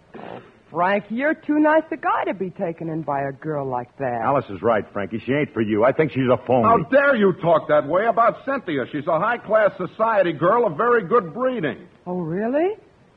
Frankie, 0.70 1.16
you're 1.16 1.34
too 1.34 1.58
nice 1.58 1.82
a 1.90 1.96
guy 1.96 2.24
to 2.26 2.34
be 2.34 2.50
taken 2.50 2.88
in 2.88 3.02
by 3.02 3.22
a 3.22 3.32
girl 3.32 3.66
like 3.66 3.96
that. 3.98 4.20
Alice 4.22 4.44
is 4.50 4.62
right, 4.62 4.84
Frankie. 4.92 5.20
She 5.26 5.32
ain't 5.32 5.52
for 5.52 5.62
you. 5.62 5.84
I 5.84 5.90
think 5.92 6.12
she's 6.12 6.28
a 6.32 6.36
phony. 6.46 6.62
How 6.62 6.78
dare 6.90 7.16
you 7.16 7.32
talk 7.42 7.66
that 7.68 7.88
way 7.88 8.06
about 8.06 8.44
Cynthia? 8.44 8.84
She's 8.92 9.06
a 9.08 9.18
high 9.18 9.38
class 9.38 9.72
society 9.76 10.32
girl 10.32 10.66
of 10.66 10.76
very 10.76 11.02
good 11.08 11.34
breeding. 11.34 11.88
Oh, 12.06 12.20
really? 12.20 12.76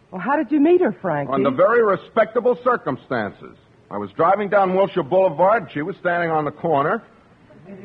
Well, 0.09 0.19
how 0.19 0.35
did 0.35 0.51
you 0.51 0.59
meet 0.59 0.81
her, 0.81 0.95
Frankie? 0.99 1.31
Under 1.33 1.51
very 1.51 1.83
respectable 1.83 2.57
circumstances. 2.63 3.55
I 3.91 3.97
was 3.97 4.09
driving 4.15 4.49
down 4.49 4.75
Wilshire 4.75 5.03
Boulevard. 5.03 5.69
She 5.73 5.83
was 5.83 5.95
standing 5.99 6.31
on 6.31 6.45
the 6.45 6.51
corner. 6.51 7.03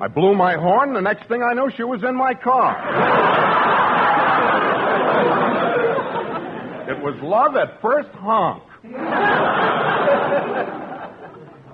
I 0.01 0.09
blew 0.09 0.35
my 0.35 0.55
horn. 0.55 0.95
The 0.95 1.01
next 1.01 1.29
thing 1.29 1.43
I 1.43 1.53
knew, 1.53 1.71
she 1.77 1.85
was 1.85 2.03
in 2.03 2.17
my 2.17 2.33
car. 2.33 2.75
it 6.91 7.03
was 7.03 7.15
love 7.23 7.55
at 7.57 7.81
first 7.83 8.09
honk. 8.11 8.63
I 8.85 8.89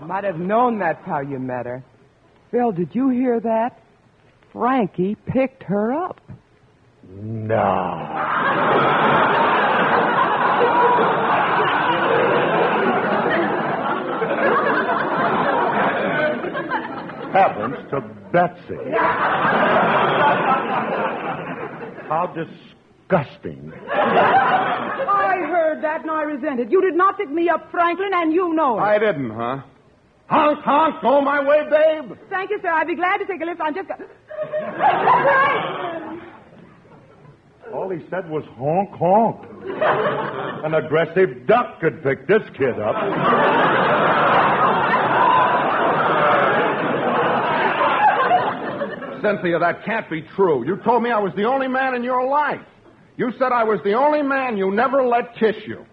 might 0.07 0.25
have 0.25 0.39
known 0.39 0.79
that's 0.79 1.05
how 1.05 1.21
you 1.21 1.39
met 1.39 1.67
her. 1.67 1.85
Bill, 2.51 2.73
did 2.73 2.95
you 2.95 3.09
hear 3.11 3.41
that? 3.41 3.81
Frankie 4.53 5.17
picked 5.27 5.65
her 5.65 5.93
up. 5.93 6.21
No. 7.09 8.25
happens 17.35 17.77
to 17.91 18.01
Betsy. 18.33 18.79
How 22.09 22.33
disgusting. 22.33 23.73
I 25.01 25.37
heard 25.49 25.83
that 25.83 26.03
and 26.03 26.11
I 26.11 26.23
resent 26.23 26.61
it. 26.61 26.71
You 26.71 26.81
did 26.81 26.95
not 26.95 27.17
pick 27.19 27.31
me 27.31 27.49
up, 27.49 27.71
Franklin, 27.71 28.11
and 28.15 28.33
you 28.33 28.55
know 28.55 28.79
it. 28.79 28.83
I 28.83 28.99
didn't, 28.99 29.31
huh? 29.31 29.63
Honk, 30.27 30.61
honk, 30.61 31.03
go 31.03 31.21
my 31.21 31.43
way, 31.45 31.69
babe. 31.69 32.19
Thank 32.31 32.51
you, 32.51 32.59
sir. 32.63 32.71
I'd 32.71 32.87
be 32.87 32.95
glad 32.97 33.19
to 33.19 33.27
take 33.27 33.41
a 33.43 33.45
lift. 33.45 33.61
I'm 33.61 33.75
just. 33.75 33.91
All 37.75 37.91
he 37.91 37.99
said 38.09 38.31
was 38.31 38.45
honk, 38.57 38.91
honk. 38.91 39.45
An 40.65 40.75
aggressive 40.75 41.47
duck 41.47 41.81
could 41.81 42.03
pick 42.03 42.27
this 42.27 42.43
kid 42.57 42.79
up. 42.79 42.95
Cynthia, 49.23 49.59
that 49.59 49.85
can't 49.85 50.09
be 50.11 50.23
true. 50.23 50.67
You 50.67 50.77
told 50.77 51.03
me 51.03 51.11
I 51.11 51.19
was 51.19 51.33
the 51.35 51.45
only 51.45 51.67
man 51.69 51.95
in 51.95 52.05
your 52.05 52.27
life. 52.27 52.61
You 53.17 53.31
said 53.39 53.53
I 53.53 53.65
was 53.65 53.81
the 53.85 53.95
only 53.95 54.23
man 54.23 54.57
you 54.57 54.71
never 54.73 55.05
let 55.05 55.35
kiss 55.37 55.57
you. 55.67 55.85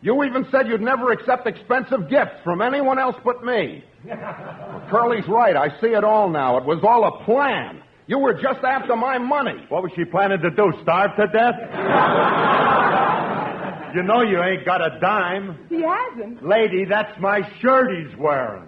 You 0.00 0.24
even 0.24 0.46
said 0.50 0.66
you'd 0.66 0.80
never 0.80 1.12
accept 1.12 1.46
expensive 1.46 2.08
gifts 2.10 2.40
from 2.42 2.60
anyone 2.60 2.98
else 2.98 3.14
but 3.24 3.44
me. 3.44 3.84
Well, 4.04 4.82
Curly's 4.90 5.28
right. 5.28 5.54
I 5.54 5.68
see 5.80 5.88
it 5.88 6.02
all 6.02 6.28
now. 6.28 6.56
It 6.58 6.64
was 6.64 6.80
all 6.82 7.04
a 7.06 7.24
plan. 7.24 7.82
You 8.08 8.18
were 8.18 8.34
just 8.34 8.64
after 8.64 8.96
my 8.96 9.16
money. 9.18 9.64
What 9.68 9.84
was 9.84 9.92
she 9.94 10.04
planning 10.04 10.40
to 10.40 10.50
do? 10.50 10.72
Starve 10.82 11.14
to 11.16 11.26
death? 11.28 11.54
you 13.94 14.02
know 14.02 14.22
you 14.22 14.42
ain't 14.42 14.64
got 14.66 14.80
a 14.80 14.98
dime. 14.98 15.56
he 15.68 15.82
hasn't. 15.82 16.44
Lady, 16.44 16.84
that's 16.84 17.16
my 17.20 17.42
shirt 17.60 17.90
he's 17.96 18.16
wearing. 18.18 18.66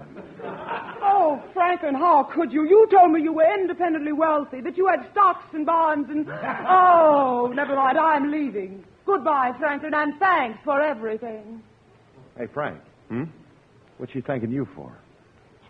Oh, 1.27 1.43
Franklin, 1.55 1.95
how 1.95 2.25
could 2.35 2.53
you? 2.53 2.65
You 2.69 2.87
told 2.91 3.11
me 3.13 3.23
you 3.23 3.33
were 3.33 3.47
independently 3.59 4.13
wealthy, 4.13 4.61
that 4.61 4.77
you 4.77 4.87
had 4.87 5.09
stocks 5.13 5.47
and 5.55 5.65
bonds 5.65 6.11
and. 6.11 6.27
Oh, 6.69 7.51
never 7.55 7.75
mind. 7.75 7.97
I'm 7.99 8.31
leaving. 8.31 8.85
Goodbye, 9.07 9.53
Franklin, 9.59 9.95
and 9.95 10.19
thanks 10.19 10.59
for 10.65 10.81
everything. 10.81 11.63
Hey, 12.39 12.47
Frank. 12.53 12.79
Hmm? 13.09 13.25
What's 13.99 14.13
she 14.13 14.21
thanking 14.21 14.51
you 14.51 14.67
for? 14.75 14.93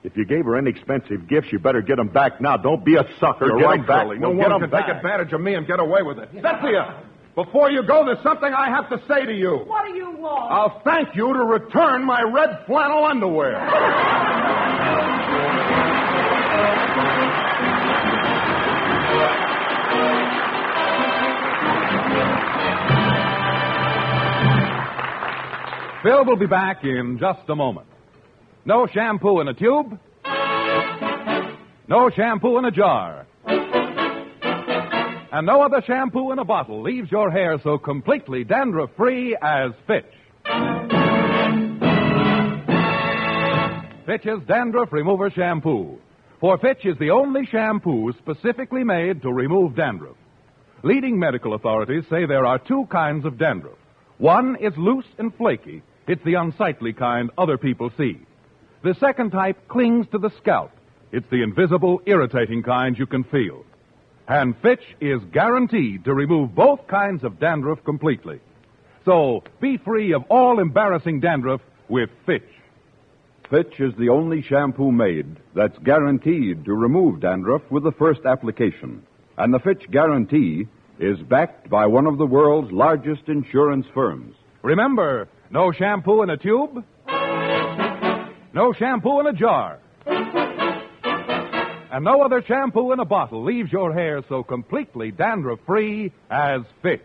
If 0.03 0.17
you 0.17 0.25
gave 0.25 0.45
her 0.45 0.59
inexpensive 0.59 1.29
gifts, 1.29 1.49
you 1.53 1.59
better 1.59 1.81
get 1.83 1.97
them 1.97 2.09
back 2.09 2.41
now. 2.41 2.57
Don't 2.57 2.85
be 2.85 2.97
a 2.97 3.05
sucker. 3.21 3.47
You're 3.47 3.59
get 3.59 3.65
right, 3.65 3.81
'em 3.81 3.87
back. 3.87 4.03
Curly. 4.07 4.19
No 4.19 4.29
Well, 4.31 4.37
one 4.39 4.49
get 4.49 4.55
'em 4.55 4.61
can 4.63 4.71
back. 4.71 4.87
take 4.87 4.97
advantage 4.97 5.33
of 5.33 5.41
me 5.41 5.55
and 5.55 5.67
get 5.67 5.81
away 5.81 6.03
with 6.03 6.19
it. 6.19 6.29
Cynthia, 6.33 6.95
before 7.35 7.71
you 7.71 7.83
go, 7.83 8.05
there's 8.05 8.23
something 8.23 8.53
I 8.53 8.69
have 8.71 8.89
to 8.91 8.99
say 9.09 9.25
to 9.25 9.33
you. 9.33 9.65
What 9.67 9.87
do 9.87 9.95
you 9.95 10.11
want? 10.13 10.53
I'll 10.53 10.81
thank 10.85 11.15
you 11.17 11.33
to 11.33 11.41
return 11.45 12.05
my 12.05 12.23
red 12.23 12.65
flannel 12.67 13.05
underwear. 13.05 13.57
Phil 26.05 26.25
will 26.27 26.37
be 26.37 26.47
back 26.47 26.85
in 26.85 27.19
just 27.19 27.49
a 27.49 27.57
moment. 27.57 27.87
No 28.67 28.87
shampoo 28.87 29.41
in 29.41 29.49
a 29.49 29.55
tube. 29.55 29.99
No 31.89 32.11
shampoo 32.15 32.59
in 32.59 32.67
a 32.67 32.71
jar. 32.71 33.27
And 35.33 35.47
no 35.47 35.63
other 35.63 35.83
shampoo 35.87 36.31
in 36.31 36.39
a 36.39 36.45
bottle 36.45 36.83
leaves 36.83 37.11
your 37.11 37.31
hair 37.31 37.59
so 37.65 37.79
completely 37.79 38.45
dandruff 38.45 38.91
free 38.99 39.35
as 39.41 39.73
Fitch. 39.87 40.05
Fitch's 44.05 44.47
Dandruff 44.47 44.93
Remover 44.93 45.31
Shampoo. 45.31 45.99
For 46.39 46.59
Fitch 46.59 46.85
is 46.85 46.99
the 46.99 47.13
only 47.13 47.47
shampoo 47.47 48.13
specifically 48.19 48.85
made 48.85 49.23
to 49.23 49.33
remove 49.33 49.75
dandruff. 49.75 50.17
Leading 50.83 51.19
medical 51.19 51.55
authorities 51.55 52.05
say 52.11 52.27
there 52.27 52.45
are 52.45 52.59
two 52.59 52.85
kinds 52.91 53.25
of 53.25 53.39
dandruff. 53.39 53.79
One 54.19 54.57
is 54.61 54.75
loose 54.77 55.07
and 55.17 55.35
flaky. 55.35 55.83
It's 56.07 56.25
the 56.25 56.35
unsightly 56.35 56.93
kind 56.93 57.31
other 57.39 57.57
people 57.57 57.91
see. 57.97 58.21
The 58.83 58.95
second 58.95 59.31
type 59.31 59.69
clings 59.69 60.07
to 60.13 60.19
the 60.19 60.31
scalp. 60.39 60.71
It's 61.13 61.29
the 61.31 61.43
invisible, 61.43 62.03
irritating 62.05 62.63
kind 62.63 62.99
you 62.99 63.07
can 63.07 63.25
feel. 63.25 63.65
And 64.29 64.57
Fitch 64.59 64.85
is 65.01 65.23
guaranteed 65.33 66.05
to 66.05 66.15
remove 66.15 66.55
both 66.55 66.87
kinds 66.87 67.25
of 67.25 67.39
dandruff 67.39 67.83
completely. 67.85 68.41
So 69.05 69.43
be 69.61 69.79
free 69.79 70.13
of 70.13 70.25
all 70.29 70.59
embarrassing 70.59 71.21
dandruff 71.21 71.61
with 71.89 72.11
Fitch. 72.27 72.43
Fitch 73.51 73.79
is 73.79 73.95
the 73.97 74.09
only 74.09 74.43
shampoo 74.43 74.91
made 74.91 75.37
that's 75.55 75.79
guaranteed 75.79 76.65
to 76.65 76.75
remove 76.75 77.21
dandruff 77.21 77.63
with 77.71 77.85
the 77.85 77.93
first 77.93 78.21
application. 78.27 79.03
And 79.37 79.53
the 79.53 79.59
Fitch 79.59 79.91
guarantee 79.91 80.67
is 80.99 81.19
backed 81.21 81.69
by 81.69 81.87
one 81.87 82.07
of 82.07 82.19
the 82.19 82.27
world's 82.27 82.73
largest 82.73 83.29
insurance 83.29 83.87
firms. 83.95 84.35
Remember, 84.63 85.29
no 85.51 85.73
shampoo 85.73 86.23
in 86.23 86.31
a 86.31 86.37
tube, 86.37 86.85
no 88.53 88.73
shampoo 88.73 89.21
in 89.21 89.27
a 89.27 89.33
jar, 89.33 89.79
and 91.93 92.05
no 92.05 92.23
other 92.23 92.43
shampoo 92.47 92.93
in 92.93 93.01
a 93.01 93.05
bottle 93.05 93.45
leaves 93.45 93.73
your 93.73 93.93
hair 93.93 94.23
so 94.29 94.43
completely 94.43 95.11
dandruff 95.11 95.61
free 95.67 96.13
as 96.31 96.63
Fitch. 96.83 97.01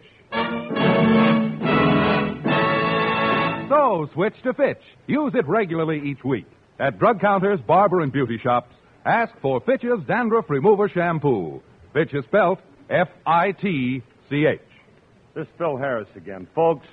So 3.70 4.10
switch 4.14 4.36
to 4.44 4.54
Fitch. 4.54 4.82
Use 5.08 5.34
it 5.36 5.48
regularly 5.48 6.02
each 6.04 6.24
week. 6.24 6.48
At 6.80 6.98
drug 6.98 7.20
counters, 7.22 7.60
barber, 7.68 8.02
and 8.02 8.12
beauty 8.12 8.40
shops, 8.42 8.74
ask 9.06 9.32
for 9.42 9.60
Fitch's 9.62 10.04
Dandruff 10.08 10.50
Remover 10.50 10.90
Shampoo. 10.90 11.62
Fitch 11.94 12.14
is 12.14 12.24
spelled 12.26 12.60
F 12.90 13.10
I 13.26 13.52
T 13.52 14.02
C 14.30 14.46
H. 14.46 14.60
This 15.36 15.46
is 15.46 15.54
Phil 15.58 15.78
Harris 15.78 16.08
again. 16.16 16.48
Folks, 16.56 16.88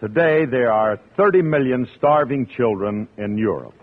today 0.00 0.44
there 0.44 0.72
are 0.72 0.98
30 1.16 1.42
million 1.42 1.88
starving 1.96 2.46
children 2.46 3.08
in 3.16 3.38
Europe. 3.38 3.74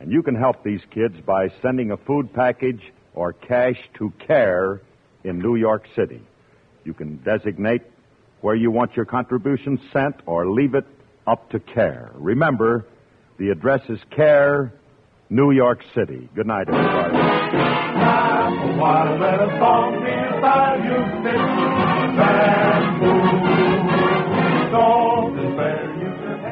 And 0.00 0.10
you 0.10 0.22
can 0.22 0.34
help 0.34 0.62
these 0.64 0.80
kids 0.90 1.14
by 1.24 1.48
sending 1.62 1.90
a 1.90 1.96
food 1.96 2.32
package 2.34 2.92
or 3.14 3.32
cash 3.32 3.78
to 3.98 4.12
CARE 4.26 4.82
in 5.22 5.38
New 5.38 5.56
York 5.56 5.86
City. 5.96 6.20
You 6.84 6.92
can 6.92 7.16
designate 7.18 7.82
where 8.40 8.54
you 8.54 8.70
want 8.70 8.94
your 8.96 9.06
contribution 9.06 9.80
sent 9.92 10.16
or 10.26 10.50
leave 10.50 10.74
it 10.74 10.86
up 11.26 11.48
to 11.50 11.60
CARE. 11.60 12.12
Remember, 12.14 12.84
the 13.38 13.50
address 13.50 13.80
is 13.88 13.98
CARE, 14.14 14.72
New 15.30 15.52
York 15.52 15.80
City. 15.94 16.28
Good 16.34 16.46
night, 16.46 16.68
everybody. 16.68 17.16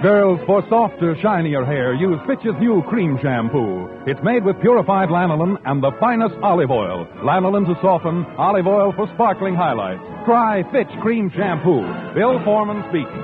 Girls, 0.02 0.40
for 0.46 0.64
softer, 0.68 1.14
shinier 1.22 1.64
hair, 1.64 1.94
use 1.94 2.18
Fitch's 2.26 2.58
new 2.58 2.82
cream 2.88 3.16
shampoo. 3.22 3.86
It's 4.04 4.18
made 4.24 4.44
with 4.44 4.60
purified 4.60 5.10
lanolin 5.10 5.56
and 5.64 5.80
the 5.80 5.92
finest 6.00 6.34
olive 6.42 6.72
oil. 6.72 7.06
Lanolin 7.22 7.64
to 7.66 7.80
soften, 7.80 8.26
olive 8.36 8.66
oil 8.66 8.92
for 8.96 9.06
sparkling 9.14 9.54
highlights. 9.54 10.02
Try 10.24 10.64
Fitch 10.72 10.90
Cream 11.02 11.30
Shampoo. 11.36 11.86
Bill 12.14 12.42
Foreman 12.42 12.82
speaking. 12.90 13.22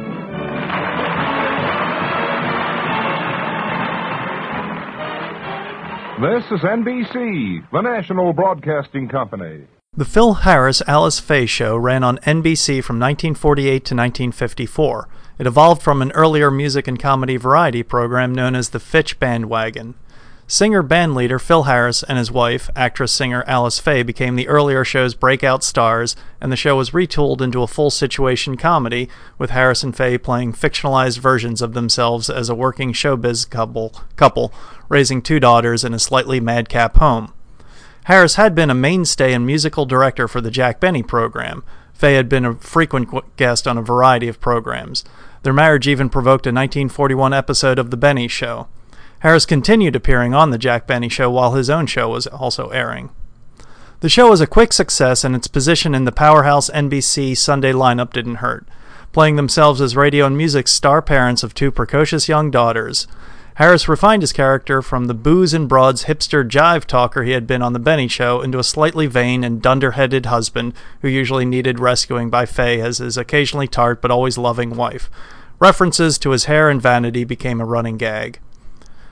This 6.23 6.45
is 6.53 6.61
NBC, 6.63 7.69
the 7.73 7.81
national 7.81 8.33
broadcasting 8.33 9.09
company. 9.09 9.67
The 9.97 10.05
Phil 10.05 10.35
Harris 10.35 10.81
Alice 10.87 11.19
Faye 11.19 11.47
Show 11.47 11.77
ran 11.77 12.05
on 12.05 12.19
NBC 12.19 12.85
from 12.85 13.01
1948 13.01 13.67
to 13.67 13.95
1954. 13.97 15.09
It 15.39 15.47
evolved 15.47 15.83
from 15.83 16.03
an 16.03 16.13
earlier 16.13 16.51
music 16.51 16.89
and 16.89 16.99
comedy 16.99 17.37
variety 17.37 17.83
program 17.83 18.35
known 18.35 18.57
as 18.57 18.71
the 18.71 18.81
Fitch 18.81 19.21
Bandwagon. 19.21 19.95
Singer 20.51 20.83
bandleader 20.83 21.39
Phil 21.39 21.65
Harris 21.65 22.03
and 22.03 22.17
his 22.17 22.33
wife, 22.33 22.71
actress 22.75 23.13
singer 23.13 23.45
Alice 23.47 23.79
Faye, 23.79 24.03
became 24.03 24.35
the 24.35 24.49
earlier 24.49 24.83
show's 24.83 25.15
breakout 25.15 25.63
stars, 25.63 26.17
and 26.41 26.51
the 26.51 26.57
show 26.57 26.75
was 26.75 26.93
retooled 26.93 27.43
into 27.43 27.63
a 27.63 27.67
full 27.67 27.91
situation 27.91 28.57
comedy, 28.57 29.11
with 29.37 29.51
Harris 29.51 29.83
and 29.83 29.95
Faye 29.95 30.17
playing 30.17 30.55
fictionalized 30.55 31.19
versions 31.19 31.61
of 31.61 31.75
themselves 31.75 32.31
as 32.31 32.49
a 32.49 32.55
working 32.55 32.95
showbiz 32.95 33.49
couple, 33.49 33.95
couple 34.17 34.53
raising 34.89 35.21
two 35.21 35.39
daughters 35.39 35.85
in 35.85 35.93
a 35.93 35.99
slightly 35.99 36.41
madcap 36.41 36.97
home. 36.97 37.33
Harris 38.05 38.37
had 38.37 38.55
been 38.55 38.71
a 38.71 38.75
mainstay 38.75 39.35
and 39.35 39.45
musical 39.45 39.85
director 39.85 40.27
for 40.27 40.41
the 40.41 40.51
Jack 40.51 40.81
Benny 40.81 41.03
program. 41.03 41.63
Faye 41.93 42.15
had 42.15 42.31
been 42.31 42.47
a 42.47 42.55
frequent 42.55 43.37
guest 43.37 43.69
on 43.69 43.77
a 43.77 43.83
variety 43.83 44.29
of 44.29 44.41
programs. 44.41 45.05
Their 45.43 45.53
marriage 45.53 45.87
even 45.87 46.09
provoked 46.09 46.47
a 46.47 46.51
1941 46.51 47.33
episode 47.33 47.79
of 47.79 47.91
The 47.91 47.97
Benny 47.97 48.29
Show. 48.29 48.69
Harris 49.21 49.47
continued 49.47 49.97
appearing 49.97 50.35
on 50.35 50.51
The 50.51 50.59
Jack 50.59 50.87
Benny 50.87 51.09
Show 51.09 51.31
while 51.31 51.55
his 51.55 51.71
own 51.71 51.87
show 51.87 52.09
was 52.09 52.27
also 52.27 52.69
airing. 52.69 53.11
The 54.01 54.09
show 54.09 54.31
was 54.31 54.41
a 54.41 54.47
quick 54.47 54.73
success, 54.73 55.25
and 55.25 55.35
its 55.35 55.49
position 55.49 55.95
in 55.95 56.05
the 56.05 56.13
powerhouse 56.13 56.71
NBC 56.71 57.37
Sunday 57.37 57.73
lineup 57.73 58.13
didn't 58.13 58.37
hurt, 58.37 58.67
playing 59.13 59.35
themselves 59.35 59.81
as 59.81 59.97
radio 59.97 60.27
and 60.27 60.37
music 60.37 60.69
star 60.69 61.03
parents 61.03 61.43
of 61.43 61.53
two 61.53 61.73
precocious 61.73 62.29
young 62.29 62.51
daughters. 62.51 63.09
Harris 63.59 63.89
refined 63.89 64.23
his 64.23 64.33
character 64.33 64.81
from 64.81 65.07
the 65.07 65.15
booze 65.15 65.53
and 65.53 65.69
broads 65.69 66.05
hipster 66.05 66.49
jive 66.49 66.85
talker 66.85 67.25
he 67.25 67.33
had 67.33 67.45
been 67.45 67.61
on 67.61 67.73
The 67.73 67.81
Benny 67.81 68.07
Show 68.07 68.41
into 68.41 68.61
a 68.61 68.63
slightly 68.63 69.09
vain 69.09 69.43
and 69.43 69.61
dunder-headed 69.61 70.27
husband 70.27 70.75
who 71.03 71.09
usually 71.09 71.45
needed 71.45 71.81
rescuing 71.81 72.31
by 72.31 72.47
Faye 72.47 72.81
as 72.81 72.99
his 72.99 73.17
occasionally 73.17 73.67
tart 73.67 74.01
but 74.01 74.13
always 74.13 74.39
loving 74.39 74.77
wife. 74.77 75.11
References 75.59 76.19
to 76.19 76.31
his 76.31 76.45
hair 76.45 76.71
and 76.71 76.81
vanity 76.81 77.25
became 77.25 77.61
a 77.61 77.65
running 77.65 77.97
gag. 77.97 78.39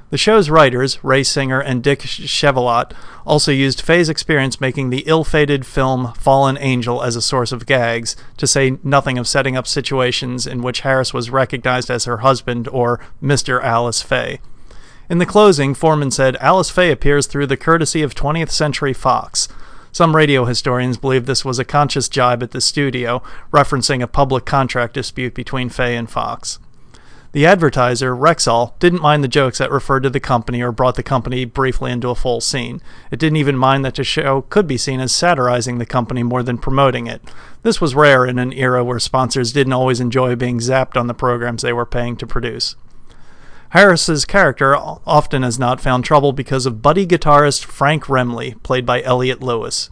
The 0.08 0.18
show's 0.18 0.48
writers, 0.48 1.02
Ray 1.02 1.24
Singer 1.24 1.60
and 1.60 1.82
Dick 1.82 2.00
Chevillat, 2.00 2.92
also 3.26 3.50
used 3.50 3.80
Faye's 3.80 4.08
experience 4.08 4.60
making 4.60 4.90
the 4.90 5.02
ill-fated 5.06 5.66
film 5.66 6.12
Fallen 6.14 6.56
Angel 6.60 7.02
as 7.02 7.16
a 7.16 7.22
source 7.22 7.50
of 7.50 7.66
gags, 7.66 8.14
to 8.36 8.46
say 8.46 8.78
nothing 8.84 9.18
of 9.18 9.26
setting 9.26 9.56
up 9.56 9.66
situations 9.66 10.46
in 10.46 10.62
which 10.62 10.80
Harris 10.80 11.12
was 11.12 11.30
recognized 11.30 11.90
as 11.90 12.04
her 12.04 12.18
husband 12.18 12.68
or 12.68 13.00
Mr. 13.20 13.60
Alice 13.60 14.00
Faye. 14.00 14.38
In 15.10 15.18
the 15.18 15.26
closing, 15.26 15.74
Foreman 15.74 16.12
said, 16.12 16.36
Alice 16.36 16.70
Faye 16.70 16.92
appears 16.92 17.26
through 17.26 17.46
the 17.46 17.56
courtesy 17.56 18.02
of 18.02 18.14
20th 18.14 18.50
Century 18.50 18.92
Fox. 18.92 19.48
Some 19.90 20.14
radio 20.14 20.44
historians 20.44 20.98
believe 20.98 21.26
this 21.26 21.44
was 21.44 21.58
a 21.58 21.64
conscious 21.64 22.08
jibe 22.08 22.44
at 22.44 22.52
the 22.52 22.60
studio, 22.60 23.24
referencing 23.52 24.02
a 24.02 24.06
public 24.06 24.44
contract 24.44 24.94
dispute 24.94 25.34
between 25.34 25.68
Faye 25.68 25.96
and 25.96 26.08
Fox. 26.08 26.60
The 27.36 27.44
advertiser, 27.44 28.16
Rexall, 28.16 28.72
didn't 28.78 29.02
mind 29.02 29.22
the 29.22 29.28
jokes 29.28 29.58
that 29.58 29.70
referred 29.70 30.04
to 30.04 30.08
the 30.08 30.20
company 30.20 30.62
or 30.62 30.72
brought 30.72 30.94
the 30.94 31.02
company 31.02 31.44
briefly 31.44 31.92
into 31.92 32.08
a 32.08 32.14
full 32.14 32.40
scene. 32.40 32.80
It 33.10 33.18
didn't 33.18 33.36
even 33.36 33.58
mind 33.58 33.84
that 33.84 33.96
the 33.96 34.04
show 34.04 34.40
could 34.48 34.66
be 34.66 34.78
seen 34.78 35.00
as 35.00 35.12
satirizing 35.12 35.76
the 35.76 35.84
company 35.84 36.22
more 36.22 36.42
than 36.42 36.56
promoting 36.56 37.06
it. 37.06 37.20
This 37.62 37.78
was 37.78 37.94
rare 37.94 38.24
in 38.24 38.38
an 38.38 38.54
era 38.54 38.82
where 38.82 38.98
sponsors 38.98 39.52
didn't 39.52 39.74
always 39.74 40.00
enjoy 40.00 40.34
being 40.34 40.60
zapped 40.60 40.96
on 40.96 41.08
the 41.08 41.12
programs 41.12 41.60
they 41.60 41.74
were 41.74 41.84
paying 41.84 42.16
to 42.16 42.26
produce. 42.26 42.74
Harris's 43.68 44.24
character 44.24 44.74
often 44.74 45.42
has 45.42 45.58
not 45.58 45.78
found 45.78 46.06
trouble 46.06 46.32
because 46.32 46.64
of 46.64 46.80
buddy 46.80 47.06
guitarist 47.06 47.66
Frank 47.66 48.04
Remley, 48.04 48.62
played 48.62 48.86
by 48.86 49.02
Elliott 49.02 49.42
Lewis. 49.42 49.90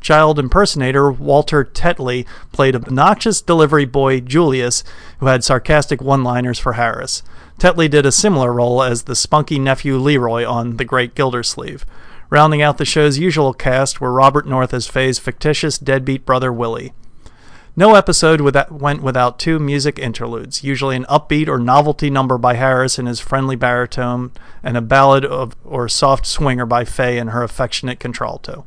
Child 0.00 0.38
impersonator 0.38 1.10
Walter 1.10 1.64
Tetley 1.64 2.26
played 2.52 2.76
obnoxious 2.76 3.40
delivery 3.42 3.84
boy 3.84 4.20
Julius, 4.20 4.84
who 5.20 5.26
had 5.26 5.44
sarcastic 5.44 6.00
one 6.00 6.22
liners 6.22 6.58
for 6.58 6.74
Harris. 6.74 7.22
Tetley 7.58 7.90
did 7.90 8.06
a 8.06 8.12
similar 8.12 8.52
role 8.52 8.82
as 8.82 9.02
the 9.02 9.16
spunky 9.16 9.58
nephew 9.58 9.96
Leroy 9.96 10.46
on 10.46 10.76
The 10.76 10.84
Great 10.84 11.14
Gildersleeve. 11.14 11.84
Rounding 12.30 12.62
out 12.62 12.78
the 12.78 12.84
show's 12.84 13.18
usual 13.18 13.52
cast 13.54 14.00
were 14.00 14.12
Robert 14.12 14.46
North 14.46 14.72
as 14.74 14.86
Faye's 14.86 15.18
fictitious 15.18 15.78
deadbeat 15.78 16.26
brother 16.26 16.52
Willie. 16.52 16.92
No 17.74 17.94
episode 17.94 18.40
without, 18.40 18.72
went 18.72 19.02
without 19.02 19.38
two 19.38 19.58
music 19.58 19.98
interludes, 19.98 20.64
usually 20.64 20.96
an 20.96 21.04
upbeat 21.04 21.48
or 21.48 21.58
novelty 21.58 22.10
number 22.10 22.36
by 22.36 22.54
Harris 22.54 22.98
in 22.98 23.06
his 23.06 23.20
friendly 23.20 23.54
baritone, 23.56 24.32
and 24.62 24.76
a 24.76 24.80
ballad 24.80 25.24
of, 25.24 25.54
or 25.64 25.88
soft 25.88 26.26
swinger 26.26 26.66
by 26.66 26.84
Faye 26.84 27.18
in 27.18 27.28
her 27.28 27.42
affectionate 27.42 28.00
contralto. 28.00 28.66